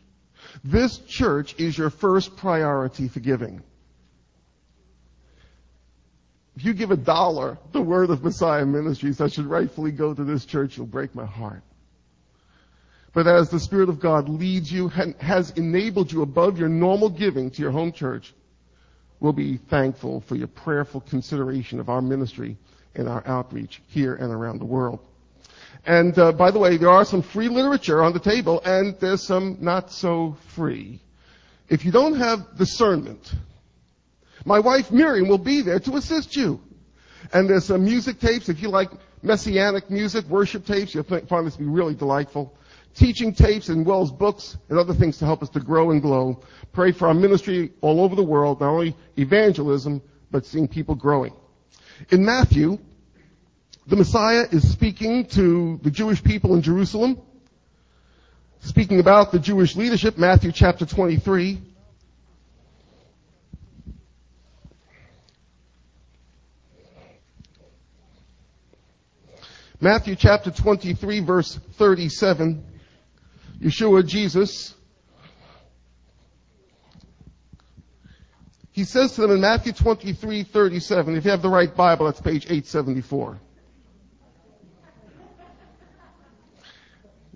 This 0.64 0.98
church 0.98 1.54
is 1.58 1.78
your 1.78 1.90
first 1.90 2.36
priority 2.36 3.08
for 3.08 3.20
giving. 3.20 3.62
If 6.56 6.64
you 6.64 6.74
give 6.74 6.90
a 6.90 6.96
dollar, 6.96 7.58
the 7.72 7.80
word 7.80 8.10
of 8.10 8.22
Messiah 8.22 8.66
Ministries, 8.66 9.20
I 9.20 9.28
should 9.28 9.46
rightfully 9.46 9.90
go 9.90 10.12
to 10.12 10.24
this 10.24 10.44
church, 10.44 10.76
you'll 10.76 10.86
break 10.86 11.14
my 11.14 11.24
heart. 11.24 11.62
But 13.14 13.26
as 13.26 13.50
the 13.50 13.60
Spirit 13.60 13.88
of 13.88 14.00
God 14.00 14.28
leads 14.28 14.72
you 14.72 14.90
and 14.94 15.14
has 15.16 15.50
enabled 15.52 16.12
you 16.12 16.22
above 16.22 16.58
your 16.58 16.68
normal 16.68 17.08
giving 17.08 17.50
to 17.50 17.62
your 17.62 17.70
home 17.70 17.92
church, 17.92 18.34
we'll 19.20 19.32
be 19.32 19.56
thankful 19.56 20.20
for 20.22 20.34
your 20.34 20.48
prayerful 20.48 21.02
consideration 21.02 21.78
of 21.78 21.88
our 21.88 22.02
ministry 22.02 22.56
and 22.94 23.08
our 23.08 23.26
outreach 23.26 23.82
here 23.86 24.14
and 24.14 24.32
around 24.32 24.58
the 24.58 24.64
world. 24.64 25.00
And 25.84 26.18
uh, 26.18 26.32
by 26.32 26.50
the 26.50 26.58
way, 26.58 26.76
there 26.76 26.90
are 26.90 27.04
some 27.04 27.22
free 27.22 27.48
literature 27.48 28.02
on 28.02 28.12
the 28.12 28.20
table, 28.20 28.60
and 28.64 28.94
there's 29.00 29.22
some 29.22 29.58
not 29.60 29.90
so 29.90 30.36
free. 30.48 31.00
If 31.68 31.84
you 31.84 31.92
don't 31.92 32.14
have 32.14 32.56
discernment, 32.56 33.34
my 34.44 34.58
wife 34.58 34.90
Miriam 34.90 35.28
will 35.28 35.38
be 35.38 35.62
there 35.62 35.80
to 35.80 35.96
assist 35.96 36.36
you. 36.36 36.60
And 37.32 37.48
there's 37.48 37.64
some 37.64 37.84
music 37.84 38.20
tapes. 38.20 38.48
If 38.48 38.60
you 38.60 38.68
like 38.68 38.90
messianic 39.22 39.90
music, 39.90 40.26
worship 40.26 40.66
tapes, 40.66 40.94
you'll 40.94 41.04
find 41.04 41.46
this 41.46 41.54
to 41.54 41.60
be 41.60 41.66
really 41.66 41.94
delightful. 41.94 42.56
Teaching 42.94 43.32
tapes 43.32 43.68
and 43.68 43.86
Wells 43.86 44.12
books 44.12 44.58
and 44.68 44.78
other 44.78 44.92
things 44.92 45.18
to 45.18 45.24
help 45.24 45.42
us 45.42 45.48
to 45.50 45.60
grow 45.60 45.92
and 45.92 46.02
glow. 46.02 46.42
Pray 46.72 46.92
for 46.92 47.08
our 47.08 47.14
ministry 47.14 47.72
all 47.80 48.00
over 48.00 48.14
the 48.14 48.22
world, 48.22 48.60
not 48.60 48.70
only 48.70 48.96
evangelism, 49.16 50.02
but 50.30 50.44
seeing 50.44 50.68
people 50.68 50.94
growing. 50.94 51.32
In 52.10 52.24
Matthew, 52.24 52.78
the 53.86 53.96
Messiah 53.96 54.46
is 54.50 54.70
speaking 54.70 55.26
to 55.28 55.80
the 55.82 55.90
Jewish 55.90 56.22
people 56.22 56.54
in 56.54 56.62
Jerusalem, 56.62 57.20
speaking 58.60 59.00
about 59.00 59.32
the 59.32 59.38
Jewish 59.38 59.74
leadership, 59.74 60.18
Matthew 60.18 60.52
chapter 60.52 60.84
23. 60.84 61.60
Matthew 69.82 70.14
chapter 70.14 70.52
23 70.52 71.18
verse 71.20 71.58
37. 71.72 72.64
Yeshua, 73.60 74.06
Jesus, 74.06 74.74
he 78.70 78.84
says 78.84 79.12
to 79.14 79.22
them 79.22 79.32
in 79.32 79.40
Matthew 79.40 79.72
23, 79.72 80.44
37, 80.44 81.16
if 81.16 81.24
you 81.24 81.32
have 81.32 81.42
the 81.42 81.48
right 81.48 81.74
Bible, 81.74 82.06
that's 82.06 82.20
page 82.20 82.44
874. 82.44 83.40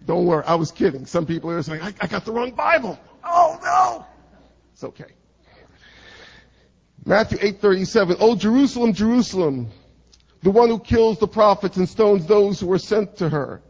Don't 0.05 0.25
worry, 0.25 0.45
I 0.45 0.55
was 0.55 0.71
kidding. 0.71 1.05
Some 1.05 1.27
people 1.27 1.51
are 1.51 1.63
saying, 1.63 1.83
I, 1.83 1.93
I 2.01 2.07
got 2.07 2.25
the 2.25 2.31
wrong 2.31 2.53
Bible. 2.53 2.97
Oh 3.25 3.59
no! 3.61 4.07
It's 4.73 4.85
okay. 4.85 5.15
Matthew 7.05 7.39
8:37. 7.39 8.19
Oh 8.21 8.37
Jerusalem, 8.37 8.93
Jerusalem, 8.93 9.73
the 10.47 10.53
one 10.53 10.69
who 10.69 10.79
kills 10.79 11.19
the 11.19 11.27
prophets 11.27 11.77
and 11.77 11.89
stones 11.89 12.25
those 12.25 12.61
who 12.61 12.71
are 12.71 12.79
sent 12.79 13.17
to 13.17 13.29
her. 13.29 13.61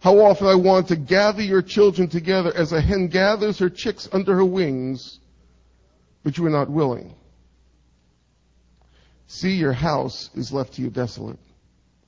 How 0.00 0.18
often 0.20 0.46
I 0.46 0.54
want 0.54 0.88
to 0.88 0.96
gather 0.96 1.42
your 1.42 1.60
children 1.60 2.08
together 2.08 2.50
as 2.56 2.72
a 2.72 2.80
hen 2.80 3.08
gathers 3.08 3.58
her 3.58 3.68
chicks 3.68 4.08
under 4.12 4.34
her 4.36 4.44
wings, 4.44 5.20
but 6.24 6.38
you 6.38 6.46
are 6.46 6.50
not 6.50 6.70
willing. 6.70 7.14
See, 9.26 9.56
your 9.56 9.74
house 9.74 10.30
is 10.34 10.50
left 10.50 10.72
to 10.76 10.82
you 10.82 10.88
desolate. 10.88 11.38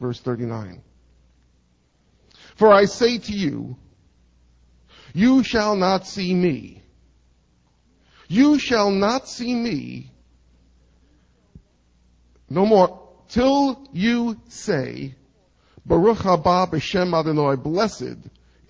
Verse 0.00 0.20
39. 0.20 0.82
For 2.56 2.72
I 2.72 2.86
say 2.86 3.18
to 3.18 3.32
you, 3.32 3.76
you 5.12 5.42
shall 5.42 5.76
not 5.76 6.06
see 6.06 6.32
me. 6.32 6.82
You 8.28 8.58
shall 8.58 8.90
not 8.90 9.28
see 9.28 9.54
me 9.54 10.12
no 12.48 12.64
more 12.64 13.03
till 13.28 13.88
you 13.92 14.40
say, 14.48 15.14
Baruch 15.86 16.18
haba 16.18 16.70
b'shem 16.70 17.18
Adonai, 17.18 17.56
blessed 17.56 18.18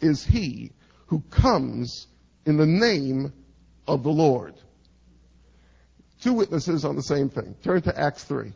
is 0.00 0.24
he 0.24 0.72
who 1.06 1.20
comes 1.30 2.06
in 2.44 2.56
the 2.56 2.66
name 2.66 3.32
of 3.86 4.02
the 4.02 4.10
Lord. 4.10 4.54
Two 6.20 6.32
witnesses 6.32 6.84
on 6.84 6.96
the 6.96 7.02
same 7.02 7.28
thing. 7.28 7.54
Turn 7.62 7.82
to 7.82 7.98
Acts 7.98 8.24
3. 8.24 8.52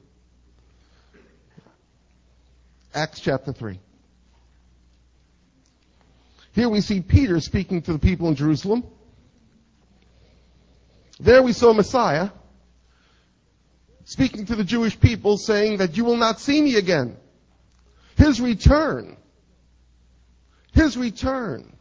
Acts 2.94 3.20
chapter 3.20 3.52
3. 3.52 3.78
Here 6.52 6.68
we 6.68 6.80
see 6.80 7.00
Peter 7.00 7.40
speaking 7.40 7.82
to 7.82 7.92
the 7.92 7.98
people 7.98 8.28
in 8.28 8.34
Jerusalem. 8.34 8.84
There 11.20 11.42
we 11.42 11.52
saw 11.52 11.72
Messiah 11.72 12.30
speaking 14.08 14.46
to 14.46 14.56
the 14.56 14.64
Jewish 14.64 14.98
people 14.98 15.36
saying 15.36 15.76
that 15.76 15.98
you 15.98 16.02
will 16.02 16.16
not 16.16 16.40
see 16.40 16.62
me 16.62 16.76
again. 16.76 17.14
His 18.16 18.40
return. 18.40 19.18
His 20.72 20.96
return. 20.96 21.76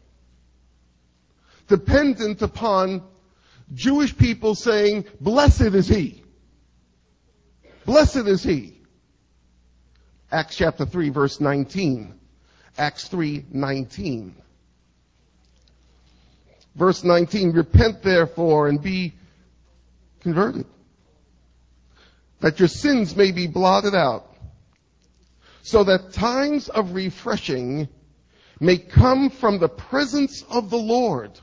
Dependent 1.69 2.41
upon 2.41 3.01
Jewish 3.74 4.15
people 4.17 4.55
saying, 4.55 5.05
blessed 5.22 5.74
is 5.74 5.88
he. 5.88 6.22
Blessed 7.86 8.27
is 8.27 8.43
he. 8.43 8.81
Acts 10.29 10.57
chapter 10.57 10.86
3 10.86 11.07
verse 11.07 11.39
19. 11.39 12.13
Acts 12.77 13.07
3, 13.07 13.46
19. 13.53 14.36
Verse 16.75 17.05
19, 17.05 17.53
repent 17.53 18.03
therefore 18.03 18.67
and 18.67 18.81
be 18.81 19.13
converted, 20.19 20.65
that 22.39 22.60
your 22.60 22.67
sins 22.67 23.15
may 23.15 23.32
be 23.32 23.48
blotted 23.48 23.96
out, 23.96 24.36
so 25.62 25.84
that 25.84 26.13
times 26.13 26.70
of 26.70 26.94
refreshing 26.94 27.88
may 28.60 28.77
come 28.77 29.29
from 29.29 29.60
the 29.60 29.70
presence 29.70 30.44
of 30.50 30.70
the 30.70 30.77
Lord. 30.77 31.39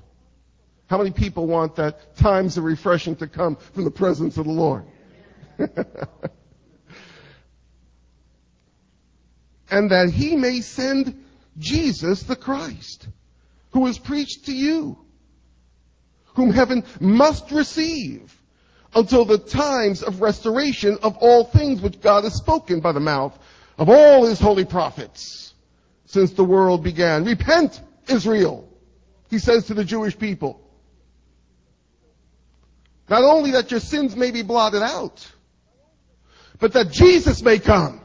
How 0.86 0.98
many 0.98 1.10
people 1.10 1.46
want 1.46 1.76
that 1.76 2.16
times 2.16 2.58
of 2.58 2.64
refreshing 2.64 3.16
to 3.16 3.26
come 3.26 3.56
from 3.56 3.84
the 3.84 3.90
presence 3.90 4.36
of 4.36 4.44
the 4.44 4.52
Lord? 4.52 4.84
and 5.58 5.70
that 9.90 10.10
he 10.10 10.36
may 10.36 10.60
send 10.60 11.24
Jesus 11.58 12.24
the 12.24 12.36
Christ, 12.36 13.08
who 13.72 13.86
is 13.86 13.98
preached 13.98 14.44
to 14.46 14.52
you 14.52 14.98
whom 16.34 16.50
heaven 16.50 16.84
must 17.00 17.50
receive 17.50 18.36
until 18.94 19.24
the 19.24 19.38
times 19.38 20.02
of 20.02 20.20
restoration 20.20 20.98
of 21.02 21.16
all 21.18 21.44
things 21.44 21.80
which 21.80 22.00
God 22.00 22.24
has 22.24 22.34
spoken 22.34 22.80
by 22.80 22.92
the 22.92 23.00
mouth 23.00 23.36
of 23.78 23.88
all 23.88 24.24
his 24.26 24.40
holy 24.40 24.64
prophets 24.64 25.54
since 26.06 26.32
the 26.32 26.44
world 26.44 26.84
began. 26.84 27.24
Repent, 27.24 27.80
Israel, 28.08 28.68
he 29.30 29.38
says 29.38 29.66
to 29.66 29.74
the 29.74 29.84
Jewish 29.84 30.16
people. 30.16 30.60
Not 33.08 33.22
only 33.22 33.52
that 33.52 33.70
your 33.70 33.80
sins 33.80 34.16
may 34.16 34.30
be 34.30 34.42
blotted 34.42 34.82
out, 34.82 35.28
but 36.58 36.72
that 36.74 36.90
Jesus 36.90 37.42
may 37.42 37.58
come, 37.58 38.00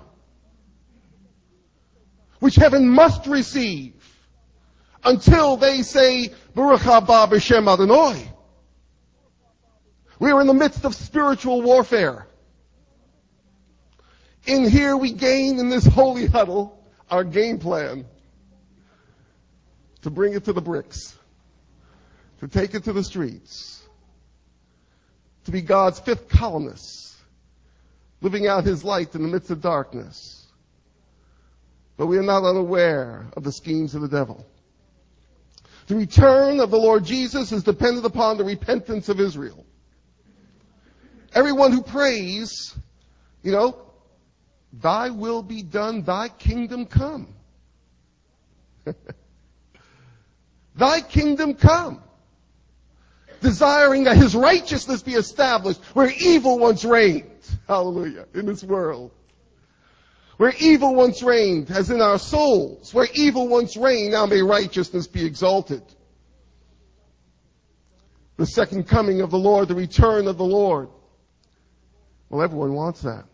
which 2.39 2.55
heaven 2.55 2.89
must 2.89 3.27
receive 3.27 3.93
until 5.03 5.55
they 5.55 5.83
say, 5.83 6.33
Baruch 6.55 6.81
haba 6.81 7.29
b'shem 7.29 7.71
Adonai. 7.71 8.29
We 10.19 10.31
are 10.31 10.41
in 10.41 10.47
the 10.47 10.53
midst 10.53 10.83
of 10.83 10.93
spiritual 10.93 11.61
warfare. 11.61 12.27
In 14.45 14.69
here 14.69 14.97
we 14.97 15.13
gain 15.13 15.59
in 15.59 15.69
this 15.69 15.85
holy 15.85 16.25
huddle 16.25 16.83
our 17.09 17.23
game 17.23 17.57
plan 17.57 18.05
to 20.01 20.09
bring 20.09 20.33
it 20.33 20.45
to 20.45 20.53
the 20.53 20.61
bricks, 20.61 21.17
to 22.39 22.47
take 22.47 22.73
it 22.73 22.83
to 22.83 22.93
the 22.93 23.03
streets, 23.03 23.81
to 25.45 25.51
be 25.51 25.61
God's 25.61 25.99
fifth 25.99 26.27
columnist, 26.29 27.15
living 28.21 28.47
out 28.47 28.65
his 28.65 28.83
light 28.83 29.15
in 29.15 29.21
the 29.21 29.27
midst 29.27 29.51
of 29.51 29.61
darkness. 29.61 30.47
But 31.95 32.07
we 32.07 32.17
are 32.17 32.23
not 32.23 32.43
unaware 32.43 33.27
of 33.35 33.43
the 33.43 33.51
schemes 33.51 33.95
of 33.95 34.01
the 34.01 34.07
devil. 34.07 34.45
The 35.87 35.95
return 35.95 36.59
of 36.59 36.71
the 36.71 36.77
Lord 36.77 37.03
Jesus 37.03 37.51
is 37.51 37.63
dependent 37.63 38.05
upon 38.05 38.37
the 38.37 38.43
repentance 38.43 39.09
of 39.09 39.19
Israel. 39.19 39.65
Everyone 41.33 41.71
who 41.71 41.81
prays, 41.81 42.75
you 43.43 43.51
know, 43.51 43.77
thy 44.73 45.09
will 45.09 45.43
be 45.43 45.61
done, 45.61 46.03
thy 46.03 46.29
kingdom 46.29 46.85
come. 46.85 47.33
thy 50.75 51.01
kingdom 51.01 51.53
come. 51.53 52.01
desiring 53.41 54.03
that 54.03 54.17
his 54.17 54.35
righteousness 54.35 55.01
be 55.01 55.13
established 55.13 55.81
where 55.93 56.11
evil 56.19 56.59
once 56.59 56.83
reigned. 56.83 57.25
Hallelujah. 57.67 58.25
In 58.33 58.45
this 58.45 58.63
world. 58.63 59.11
Where 60.37 60.53
evil 60.59 60.95
once 60.95 61.21
reigned, 61.21 61.69
as 61.69 61.89
in 61.89 62.01
our 62.01 62.17
souls, 62.17 62.93
where 62.93 63.07
evil 63.13 63.47
once 63.47 63.75
reigned, 63.75 64.13
now 64.13 64.25
may 64.25 64.41
righteousness 64.41 65.05
be 65.05 65.25
exalted. 65.25 65.83
The 68.37 68.45
second 68.45 68.87
coming 68.87 69.19
of 69.19 69.31
the 69.31 69.37
Lord, 69.37 69.67
the 69.67 69.75
return 69.75 70.27
of 70.27 70.37
the 70.37 70.45
Lord. 70.45 70.87
Well, 72.29 72.41
everyone 72.41 72.73
wants 72.73 73.01
that. 73.01 73.25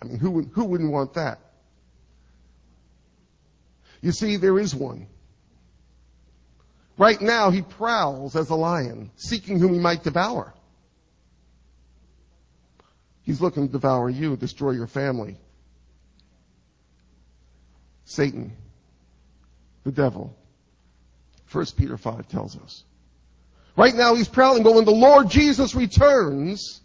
I 0.00 0.04
mean, 0.04 0.18
who, 0.18 0.42
who 0.42 0.64
wouldn't 0.64 0.92
want 0.92 1.14
that? 1.14 1.38
You 4.00 4.12
see, 4.12 4.36
there 4.36 4.58
is 4.58 4.74
one. 4.74 5.06
Right 6.98 7.20
now, 7.20 7.50
he 7.50 7.62
prowls 7.62 8.36
as 8.36 8.50
a 8.50 8.54
lion, 8.54 9.10
seeking 9.16 9.58
whom 9.58 9.72
he 9.72 9.78
might 9.78 10.02
devour. 10.02 10.52
He's 13.22 13.40
looking 13.40 13.66
to 13.66 13.72
devour 13.72 14.10
you, 14.10 14.36
destroy 14.36 14.72
your 14.72 14.88
family. 14.88 15.36
Satan, 18.04 18.52
the 19.84 19.92
devil. 19.92 20.36
1 21.50 21.66
Peter 21.76 21.96
5 21.96 22.28
tells 22.28 22.56
us. 22.56 22.84
Right 23.76 23.94
now 23.94 24.14
he's 24.14 24.28
prowling, 24.28 24.64
but 24.64 24.74
when 24.74 24.84
the 24.84 24.90
Lord 24.90 25.30
Jesus 25.30 25.74
returns, 25.74 26.80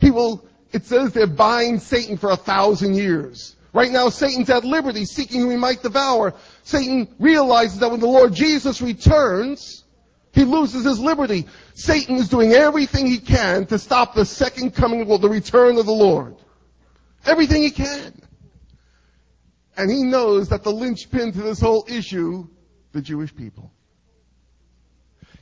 he 0.00 0.10
will, 0.10 0.44
it 0.72 0.84
says 0.84 1.12
they 1.12 1.26
bind 1.26 1.82
Satan 1.82 2.16
for 2.16 2.30
a 2.30 2.36
thousand 2.36 2.94
years. 2.94 3.56
Right 3.72 3.90
now 3.90 4.08
Satan's 4.08 4.50
at 4.50 4.64
liberty, 4.64 5.04
seeking 5.04 5.40
whom 5.40 5.50
he 5.50 5.56
might 5.56 5.82
devour. 5.82 6.34
Satan 6.64 7.08
realizes 7.18 7.78
that 7.80 7.90
when 7.90 8.00
the 8.00 8.06
Lord 8.06 8.34
Jesus 8.34 8.82
returns, 8.82 9.84
he 10.32 10.44
loses 10.44 10.84
his 10.84 10.98
liberty. 10.98 11.46
Satan 11.74 12.16
is 12.16 12.28
doing 12.28 12.52
everything 12.52 13.06
he 13.06 13.18
can 13.18 13.66
to 13.66 13.78
stop 13.78 14.14
the 14.14 14.24
second 14.24 14.74
coming, 14.74 15.06
well, 15.06 15.18
the 15.18 15.28
return 15.28 15.76
of 15.78 15.86
the 15.86 15.92
Lord. 15.92 16.36
Everything 17.24 17.62
he 17.62 17.70
can. 17.70 18.20
And 19.76 19.90
he 19.90 20.02
knows 20.02 20.48
that 20.48 20.62
the 20.62 20.72
linchpin 20.72 21.32
to 21.32 21.42
this 21.42 21.60
whole 21.60 21.84
issue, 21.88 22.46
the 22.92 23.02
Jewish 23.02 23.34
people. 23.34 23.72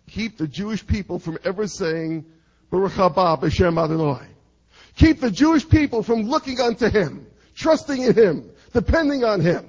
Keep 0.09 0.39
the 0.39 0.49
Jewish 0.49 0.87
people 0.87 1.19
from 1.19 1.39
ever 1.45 1.67
saying, 1.67 2.25
Baruch 2.71 2.93
haba 2.93 3.41
b'shem 3.41 3.83
Adonai. 3.83 4.27
Keep 4.99 5.21
the 5.21 5.31
Jewish 5.31 5.67
people 5.67 6.03
from 6.03 6.23
looking 6.23 6.61
unto 6.61 6.91
him, 6.91 7.25
trusting 7.55 8.03
in 8.03 8.15
him, 8.15 8.51
depending 8.73 9.23
on 9.23 9.41
him, 9.41 9.65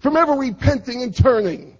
from 0.00 0.16
ever 0.16 0.34
repenting 0.34 1.02
and 1.02 1.14
turning. 1.14 1.76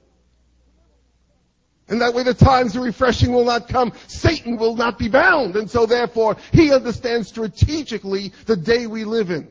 And 1.88 2.00
that 2.00 2.12
way 2.12 2.24
the 2.24 2.34
times 2.34 2.74
of 2.74 2.82
refreshing 2.82 3.32
will 3.32 3.44
not 3.44 3.68
come. 3.68 3.92
Satan 4.08 4.56
will 4.56 4.74
not 4.74 4.98
be 4.98 5.08
bound. 5.08 5.54
And 5.54 5.70
so 5.70 5.86
therefore, 5.86 6.36
he 6.52 6.72
understands 6.72 7.28
strategically 7.28 8.32
the 8.46 8.56
day 8.56 8.88
we 8.88 9.04
live 9.04 9.30
in. 9.30 9.46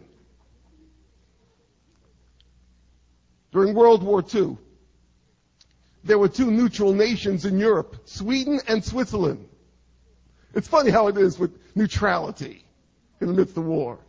During 3.53 3.73
World 3.73 4.03
War 4.03 4.23
II, 4.33 4.57
there 6.03 6.17
were 6.17 6.29
two 6.29 6.51
neutral 6.51 6.91
nations 6.91 7.45
in 7.45 7.59
Europe, 7.59 7.95
Sweden 8.03 8.59
and 8.67 8.83
Switzerland. 8.83 9.47
It's 10.53 10.67
funny 10.67 10.89
how 10.89 11.07
it 11.07 11.17
is 11.17 11.39
with 11.39 11.57
neutrality 11.75 12.60
in 13.21 13.27
the 13.27 13.33
midst 13.33 13.55
of 13.57 13.65
war. 13.65 13.99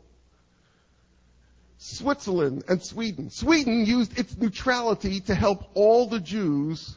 Switzerland 1.79 2.65
and 2.69 2.83
Sweden. 2.83 3.31
Sweden 3.31 3.85
used 3.85 4.19
its 4.19 4.37
neutrality 4.37 5.21
to 5.21 5.35
help 5.35 5.69
all 5.75 6.07
the 6.07 6.21
Jews 6.21 6.97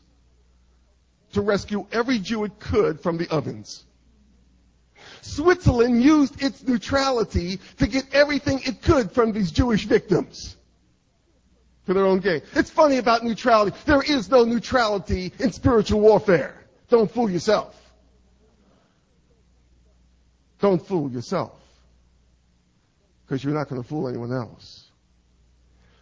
to 1.33 1.41
rescue 1.41 1.85
every 1.91 2.19
Jew 2.19 2.43
it 2.43 2.59
could 2.59 3.01
from 3.01 3.17
the 3.17 3.27
ovens. 3.29 3.83
Switzerland 5.21 6.03
used 6.03 6.41
its 6.41 6.63
neutrality 6.63 7.59
to 7.77 7.87
get 7.87 8.13
everything 8.13 8.61
it 8.63 8.81
could 8.81 9.11
from 9.11 9.31
these 9.31 9.51
Jewish 9.51 9.85
victims 9.85 10.55
for 11.83 11.93
their 11.93 12.05
own 12.05 12.19
gain. 12.19 12.41
It's 12.53 12.69
funny 12.69 12.97
about 12.97 13.23
neutrality. 13.23 13.75
There 13.85 14.01
is 14.01 14.29
no 14.29 14.43
neutrality 14.43 15.33
in 15.39 15.51
spiritual 15.51 15.99
warfare. 15.99 16.55
Don't 16.89 17.09
fool 17.09 17.29
yourself. 17.29 17.75
Don't 20.59 20.85
fool 20.85 21.11
yourself. 21.11 21.53
Because 23.25 23.43
you're 23.43 23.53
not 23.53 23.69
going 23.69 23.81
to 23.81 23.87
fool 23.87 24.07
anyone 24.07 24.31
else. 24.31 24.91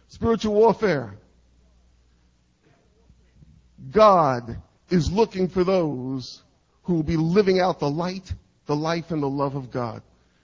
Spiritual 0.08 0.54
warfare. 0.54 1.14
God 3.90 4.58
is 4.90 5.10
looking 5.10 5.48
for 5.48 5.64
those 5.64 6.42
who 6.82 6.94
will 6.94 7.02
be 7.02 7.16
living 7.16 7.60
out 7.60 7.80
the 7.80 7.90
light, 7.90 8.32
the 8.66 8.76
life, 8.76 9.10
and 9.10 9.22
the 9.22 9.28
love 9.28 9.54
of 9.56 9.70
God. 9.70 10.02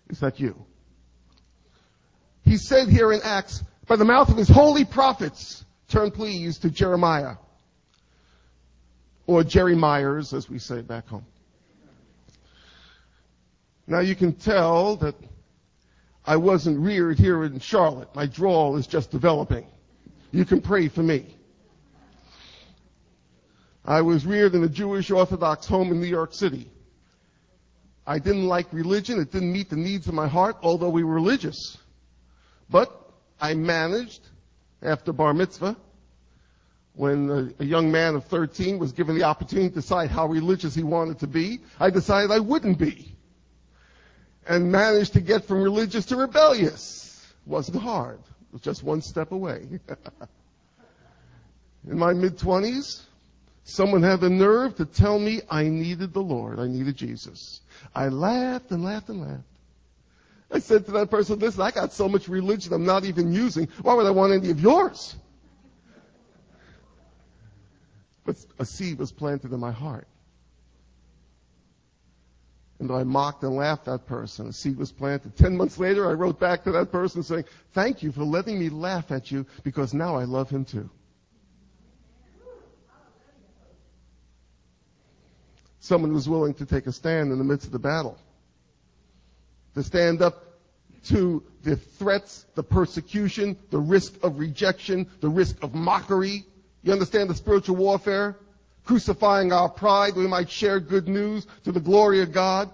Is 0.08 0.20
that 0.20 0.40
you? 0.40 0.56
He 2.44 2.56
said 2.56 2.88
here 2.88 3.12
in 3.12 3.20
Acts, 3.22 3.62
by 3.86 3.96
the 3.96 4.04
mouth 4.04 4.28
of 4.28 4.36
his 4.36 4.48
holy 4.48 4.84
prophets. 4.84 5.64
Turn 5.88 6.10
please 6.10 6.58
to 6.58 6.70
Jeremiah. 6.70 7.34
Or 9.26 9.44
Jerry 9.44 9.76
Myers, 9.76 10.32
as 10.32 10.48
we 10.48 10.58
say 10.58 10.80
back 10.80 11.08
home. 11.08 11.26
Now 13.86 14.00
you 14.00 14.14
can 14.14 14.32
tell 14.32 14.96
that 14.96 15.14
I 16.24 16.36
wasn't 16.36 16.78
reared 16.78 17.18
here 17.18 17.44
in 17.44 17.58
Charlotte. 17.60 18.14
My 18.14 18.26
drawl 18.26 18.76
is 18.76 18.86
just 18.86 19.10
developing. 19.10 19.66
You 20.32 20.44
can 20.44 20.60
pray 20.60 20.88
for 20.88 21.02
me. 21.02 21.36
I 23.84 24.02
was 24.02 24.26
reared 24.26 24.54
in 24.54 24.62
a 24.62 24.68
Jewish 24.68 25.10
Orthodox 25.10 25.66
home 25.66 25.90
in 25.90 26.00
New 26.00 26.06
York 26.06 26.34
City. 26.34 26.70
I 28.06 28.18
didn't 28.18 28.46
like 28.46 28.72
religion. 28.72 29.18
It 29.18 29.32
didn't 29.32 29.52
meet 29.52 29.70
the 29.70 29.76
needs 29.76 30.06
of 30.06 30.14
my 30.14 30.28
heart, 30.28 30.56
although 30.62 30.90
we 30.90 31.04
were 31.04 31.14
religious. 31.14 31.78
But 32.68 32.92
I 33.40 33.54
managed 33.54 34.28
after 34.82 35.12
bar 35.12 35.34
mitzvah 35.34 35.76
when 36.94 37.54
a, 37.58 37.64
young 37.64 37.90
man 37.90 38.14
of 38.14 38.24
13 38.26 38.78
was 38.78 38.92
given 38.92 39.16
the 39.16 39.24
opportunity 39.24 39.68
to 39.68 39.74
decide 39.74 40.10
how 40.10 40.26
religious 40.26 40.74
he 40.74 40.82
wanted 40.82 41.18
to 41.20 41.26
be, 41.26 41.60
I 41.78 41.88
decided 41.88 42.30
I 42.30 42.40
wouldn't 42.40 42.78
be. 42.78 43.14
And 44.50 44.72
managed 44.72 45.12
to 45.12 45.20
get 45.20 45.44
from 45.44 45.62
religious 45.62 46.06
to 46.06 46.16
rebellious. 46.16 47.24
Wasn't 47.46 47.80
hard. 47.80 48.18
It 48.18 48.52
was 48.52 48.62
just 48.62 48.82
one 48.82 49.00
step 49.00 49.30
away. 49.30 49.64
In 51.88 51.96
my 51.96 52.12
mid 52.12 52.36
20s, 52.36 53.00
someone 53.62 54.02
had 54.02 54.20
the 54.20 54.28
nerve 54.28 54.74
to 54.78 54.86
tell 54.86 55.20
me 55.20 55.40
I 55.48 55.68
needed 55.68 56.12
the 56.12 56.20
Lord. 56.20 56.58
I 56.58 56.66
needed 56.66 56.96
Jesus. 56.96 57.60
I 57.94 58.08
laughed 58.08 58.72
and 58.72 58.82
laughed 58.82 59.08
and 59.08 59.20
laughed. 59.20 59.44
I 60.50 60.58
said 60.58 60.84
to 60.86 60.90
that 60.92 61.12
person, 61.12 61.38
listen, 61.38 61.62
I 61.62 61.70
got 61.70 61.92
so 61.92 62.08
much 62.08 62.26
religion 62.26 62.72
I'm 62.72 62.84
not 62.84 63.04
even 63.04 63.32
using. 63.32 63.68
Why 63.82 63.94
would 63.94 64.06
I 64.06 64.10
want 64.10 64.32
any 64.32 64.50
of 64.50 64.58
yours? 64.58 65.14
But 68.24 68.36
a 68.58 68.64
seed 68.64 68.98
was 68.98 69.12
planted 69.12 69.52
in 69.52 69.60
my 69.60 69.70
heart. 69.70 70.08
And 72.80 72.90
I 72.90 73.04
mocked 73.04 73.42
and 73.44 73.54
laughed 73.54 73.88
at 73.88 73.92
that 73.92 74.06
person, 74.06 74.48
a 74.48 74.52
seed 74.54 74.78
was 74.78 74.90
planted. 74.90 75.36
Ten 75.36 75.54
months 75.54 75.78
later, 75.78 76.08
I 76.08 76.14
wrote 76.14 76.40
back 76.40 76.64
to 76.64 76.72
that 76.72 76.90
person 76.90 77.22
saying, 77.22 77.44
thank 77.74 78.02
you 78.02 78.10
for 78.10 78.24
letting 78.24 78.58
me 78.58 78.70
laugh 78.70 79.12
at 79.12 79.30
you 79.30 79.44
because 79.62 79.92
now 79.92 80.16
I 80.16 80.24
love 80.24 80.48
him 80.48 80.64
too. 80.64 80.88
Someone 85.78 86.14
was 86.14 86.26
willing 86.26 86.54
to 86.54 86.64
take 86.64 86.86
a 86.86 86.92
stand 86.92 87.32
in 87.32 87.38
the 87.38 87.44
midst 87.44 87.66
of 87.66 87.72
the 87.72 87.78
battle 87.78 88.18
to 89.74 89.82
stand 89.82 90.22
up 90.22 90.44
to 91.04 91.42
the 91.62 91.76
threats, 91.76 92.46
the 92.54 92.62
persecution, 92.62 93.56
the 93.70 93.78
risk 93.78 94.14
of 94.22 94.38
rejection, 94.38 95.06
the 95.20 95.28
risk 95.28 95.62
of 95.62 95.74
mockery. 95.74 96.44
You 96.82 96.92
understand 96.92 97.28
the 97.28 97.34
spiritual 97.34 97.76
warfare? 97.76 98.36
Crucifying 98.90 99.52
our 99.52 99.68
pride, 99.68 100.16
we 100.16 100.26
might 100.26 100.50
share 100.50 100.80
good 100.80 101.06
news 101.06 101.46
to 101.62 101.70
the 101.70 101.78
glory 101.78 102.22
of 102.22 102.32
God. 102.32 102.68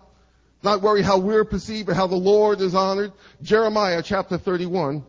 Not 0.63 0.81
worry 0.81 1.03
how 1.03 1.19
we're 1.19 1.45
perceived, 1.45 1.89
but 1.89 1.97
how 1.97 2.07
the 2.07 2.17
Lord 2.17 2.63
is 2.63 2.75
honored. 2.75 3.13
Jeremiah 3.43 4.03
chapter 4.03 4.39
31. 4.39 5.05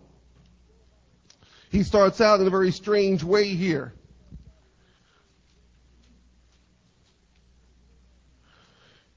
He 1.70 1.84
starts 1.84 2.20
out 2.20 2.42
in 2.42 2.48
a 2.48 2.50
very 2.50 2.74
strange 2.74 3.24
way 3.24 3.48
here. 3.48 3.94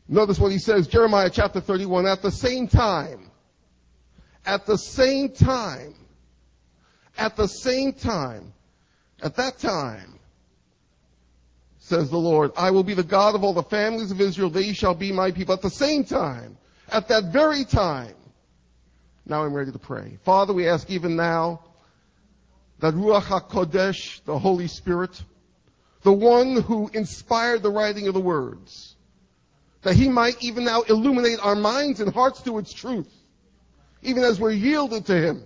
Notice 0.07 0.39
what 0.39 0.53
he 0.53 0.59
says, 0.59 0.87
Jeremiah 0.87 1.29
chapter 1.29 1.61
31, 1.61 2.07
at 2.07 2.23
the 2.23 2.31
same 2.31 2.69
time, 2.69 3.33
at 4.47 4.65
the 4.65 4.79
same 4.79 5.31
time, 5.31 5.97
at 7.19 7.35
the 7.35 7.49
same 7.49 7.93
time, 7.93 8.53
at 9.25 9.35
that 9.35 9.59
time, 9.59 10.20
says 11.81 12.11
the 12.11 12.17
Lord, 12.17 12.53
I 12.57 12.71
will 12.71 12.85
be 12.85 12.95
the 12.95 13.03
God 13.03 13.35
of 13.35 13.43
all 13.43 13.55
the 13.55 13.63
families 13.63 14.11
of 14.11 14.21
Israel, 14.21 14.51
they 14.51 14.73
shall 14.73 14.95
be 14.95 15.11
my 15.13 15.33
people. 15.33 15.55
At 15.55 15.63
the 15.63 15.71
same 15.71 16.05
time, 16.05 16.57
at 16.93 17.09
that 17.09 17.25
very 17.33 17.65
time, 17.65 18.15
now 19.27 19.45
I'm 19.45 19.55
ready 19.55 19.73
to 19.73 19.79
pray. 19.79 20.19
Father, 20.25 20.53
we 20.53 20.69
ask 20.69 20.89
even 20.91 21.17
now 21.17 21.61
that 22.81 22.95
Ruach 22.95 23.23
HaKodesh, 23.23 24.25
the 24.25 24.39
Holy 24.39 24.67
Spirit, 24.67 25.23
the 26.03 26.13
one 26.13 26.61
who 26.63 26.91
inspired 26.93 27.63
the 27.63 27.71
writing 27.71 28.09
of 28.09 28.15
the 28.15 28.21
words, 28.21 28.97
that 29.83 29.95
he 29.97 30.09
might 30.09 30.37
even 30.43 30.65
now 30.65 30.83
illuminate 30.83 31.39
our 31.43 31.55
minds 31.55 32.01
and 32.01 32.13
hearts 32.13 32.43
to 32.43 32.59
its 32.59 32.73
truth, 32.73 33.11
even 34.03 34.23
as 34.23 34.39
we're 34.39 34.51
yielded 34.51 35.07
to 35.07 35.15
him. 35.15 35.45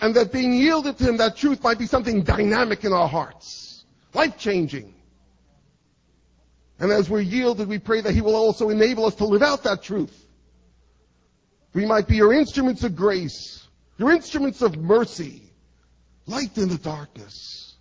And 0.00 0.14
that 0.16 0.32
being 0.32 0.54
yielded 0.54 0.98
to 0.98 1.04
him, 1.04 1.18
that 1.18 1.36
truth 1.36 1.62
might 1.62 1.78
be 1.78 1.86
something 1.86 2.22
dynamic 2.22 2.84
in 2.84 2.92
our 2.92 3.08
hearts, 3.08 3.84
life 4.14 4.38
changing. 4.38 4.94
And 6.82 6.90
as 6.90 7.08
we're 7.08 7.20
yielded, 7.20 7.68
we 7.68 7.78
pray 7.78 8.00
that 8.00 8.12
he 8.12 8.20
will 8.20 8.34
also 8.34 8.68
enable 8.68 9.04
us 9.04 9.14
to 9.14 9.24
live 9.24 9.40
out 9.40 9.62
that 9.62 9.84
truth. 9.84 10.26
We 11.74 11.86
might 11.86 12.08
be 12.08 12.16
your 12.16 12.32
instruments 12.32 12.82
of 12.82 12.96
grace, 12.96 13.64
your 13.98 14.10
instruments 14.10 14.62
of 14.62 14.76
mercy, 14.76 15.44
light 16.26 16.58
in 16.58 16.68
the 16.68 16.78
darkness. 16.78 17.76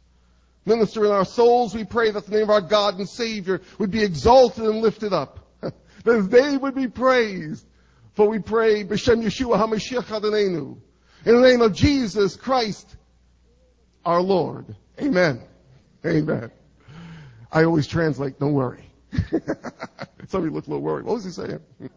Minister 0.65 1.03
in 1.03 1.11
our 1.11 1.25
souls, 1.25 1.73
we 1.73 1.83
pray 1.83 2.11
that 2.11 2.27
the 2.27 2.31
name 2.31 2.43
of 2.43 2.51
our 2.51 2.61
God 2.61 2.99
and 2.99 3.09
Savior 3.09 3.61
would 3.79 3.89
be 3.89 4.03
exalted 4.03 4.65
and 4.65 4.83
lifted 4.83 5.13
up. 5.13 5.47
that 5.61 5.73
his 6.05 6.29
name 6.29 6.61
would 6.61 6.75
be 6.75 6.87
praised. 6.87 7.65
For 8.13 8.29
we 8.29 8.37
pray, 8.37 8.83
B'Shem 8.83 9.23
Yeshua 9.23 9.59
HaMashiach 9.59 10.21
Adonenu. 10.21 10.77
In 11.25 11.41
the 11.41 11.41
name 11.41 11.61
of 11.61 11.73
Jesus 11.73 12.35
Christ, 12.35 12.95
our 14.05 14.21
Lord. 14.21 14.75
Amen. 15.01 15.41
Amen. 16.05 16.51
I 17.51 17.63
always 17.63 17.87
translate, 17.87 18.39
don't 18.39 18.53
worry. 18.53 18.90
Somebody 20.27 20.53
looked 20.53 20.67
a 20.67 20.69
little 20.69 20.81
worried. 20.81 21.05
What 21.05 21.15
was 21.15 21.25
he 21.25 21.31
saying? 21.31 21.59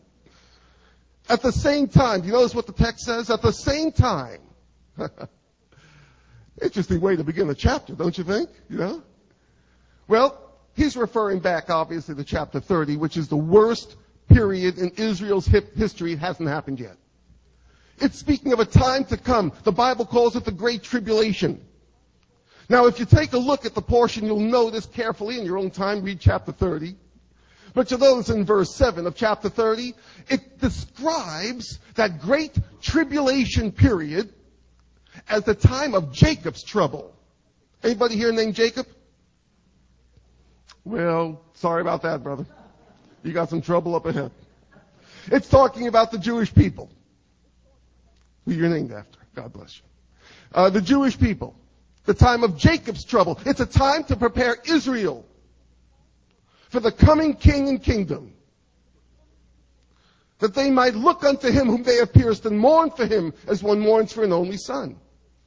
At 1.29 1.42
the 1.42 1.53
same 1.53 1.88
time, 1.88 2.20
do 2.20 2.27
you 2.27 2.33
notice 2.33 2.55
what 2.55 2.66
the 2.66 2.72
text 2.72 3.07
says? 3.07 3.31
At 3.31 3.40
the 3.40 3.53
same 3.53 3.92
time. 3.92 4.40
Interesting 6.62 7.00
way 7.00 7.16
to 7.16 7.24
begin 7.24 7.48
a 7.50 7.55
chapter, 7.55 7.94
don't 7.94 8.16
you 8.16 8.24
think? 8.24 8.50
You 8.68 8.79
know? 8.79 9.03
Well, 10.07 10.38
he's 10.74 10.96
referring 10.96 11.40
back 11.40 11.70
obviously 11.70 12.14
to 12.14 12.24
chapter 12.24 12.61
30, 12.61 12.96
which 12.98 13.16
is 13.16 13.29
the 13.29 13.37
worst 13.37 13.96
period 14.29 14.79
in 14.79 14.90
Israel's 14.90 15.46
history. 15.46 16.12
It 16.12 16.18
hasn't 16.18 16.48
happened 16.48 16.79
yet. 16.79 16.96
It's 17.98 18.18
speaking 18.18 18.53
of 18.53 18.61
a 18.61 18.64
time 18.64 19.05
to 19.07 19.16
come. 19.16 19.53
The 19.62 19.72
Bible 19.72 20.05
calls 20.05 20.37
it 20.37 20.44
the 20.44 20.53
Great 20.53 20.83
Tribulation. 20.83 21.64
Now, 22.68 22.87
if 22.87 22.98
you 22.98 23.07
take 23.07 23.33
a 23.35 23.38
look 23.38 23.66
at 23.66 23.74
the 23.74 23.83
portion, 23.83 24.27
you'll 24.27 24.40
know 24.40 24.70
this 24.70 24.87
carefully 24.87 25.38
in 25.38 25.44
your 25.44 25.59
own 25.59 25.70
time. 25.70 26.03
Read 26.03 26.18
chapter 26.20 26.50
30. 26.50 26.96
But 27.74 27.88
to 27.88 27.96
those 27.96 28.30
in 28.30 28.44
verse 28.44 28.72
7 28.74 29.06
of 29.06 29.16
chapter 29.16 29.48
30, 29.48 29.94
it 30.28 30.60
describes 30.60 31.80
that 31.96 32.20
great 32.20 32.56
tribulation 32.80 33.72
period 33.72 34.32
as 35.28 35.42
the 35.42 35.56
time 35.56 35.94
of 35.94 36.12
Jacob's 36.12 36.62
trouble. 36.62 37.12
Anybody 37.82 38.16
here 38.16 38.32
named 38.32 38.54
Jacob? 38.54 38.87
Well, 40.84 41.42
sorry 41.54 41.80
about 41.80 42.02
that, 42.02 42.22
brother. 42.22 42.46
You 43.24 43.32
got 43.32 43.50
some 43.50 43.60
trouble 43.60 43.96
up 43.96 44.06
ahead. 44.06 44.30
It's 45.26 45.48
talking 45.48 45.88
about 45.88 46.12
the 46.12 46.18
Jewish 46.18 46.54
people. 46.54 46.90
Who 48.44 48.52
you're 48.52 48.68
named 48.68 48.92
after. 48.92 49.18
God 49.34 49.52
bless 49.52 49.78
you. 49.78 49.82
Uh, 50.54 50.70
the 50.70 50.82
Jewish 50.82 51.18
people. 51.18 51.56
The 52.04 52.14
time 52.14 52.44
of 52.44 52.56
Jacob's 52.56 53.04
trouble. 53.04 53.40
It's 53.46 53.60
a 53.60 53.66
time 53.66 54.04
to 54.04 54.16
prepare 54.16 54.56
Israel 54.66 55.24
for 56.74 56.80
the 56.80 56.90
coming 56.90 57.34
king 57.34 57.68
and 57.68 57.80
kingdom. 57.80 58.32
That 60.40 60.56
they 60.56 60.72
might 60.72 60.94
look 60.94 61.22
unto 61.22 61.48
him 61.48 61.68
whom 61.68 61.84
they 61.84 61.98
have 61.98 62.12
pierced 62.12 62.46
and 62.46 62.58
mourn 62.58 62.90
for 62.90 63.06
him 63.06 63.32
as 63.46 63.62
one 63.62 63.78
mourns 63.78 64.12
for 64.12 64.24
an 64.24 64.32
only 64.32 64.56
son. 64.56 64.96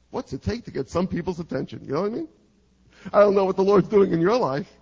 What's 0.08 0.32
it 0.32 0.42
take 0.42 0.64
to 0.64 0.70
get 0.70 0.88
some 0.88 1.06
people's 1.06 1.38
attention? 1.38 1.84
You 1.84 1.92
know 1.92 2.00
what 2.00 2.12
I 2.12 2.14
mean? 2.14 2.28
I 3.12 3.20
don't 3.20 3.34
know 3.34 3.44
what 3.44 3.56
the 3.56 3.62
Lord's 3.62 3.88
doing 3.88 4.14
in 4.14 4.22
your 4.22 4.38
life. 4.38 4.72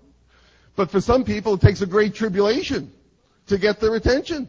But 0.77 0.89
for 0.89 1.01
some 1.01 1.25
people, 1.25 1.55
it 1.55 1.63
takes 1.63 1.81
a 1.81 1.87
great 1.87 2.15
tribulation 2.15 2.93
to 3.49 3.59
get 3.59 3.81
their 3.81 3.97
attention. 3.97 4.49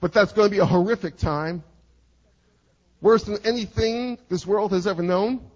But 0.00 0.14
that's 0.14 0.32
going 0.32 0.48
to 0.48 0.50
be 0.50 0.60
a 0.60 0.64
horrific 0.64 1.18
time. 1.18 1.62
Worse 3.02 3.24
than 3.24 3.36
anything 3.44 4.16
this 4.30 4.46
world 4.46 4.72
has 4.72 4.86
ever 4.86 5.02
known. 5.02 5.50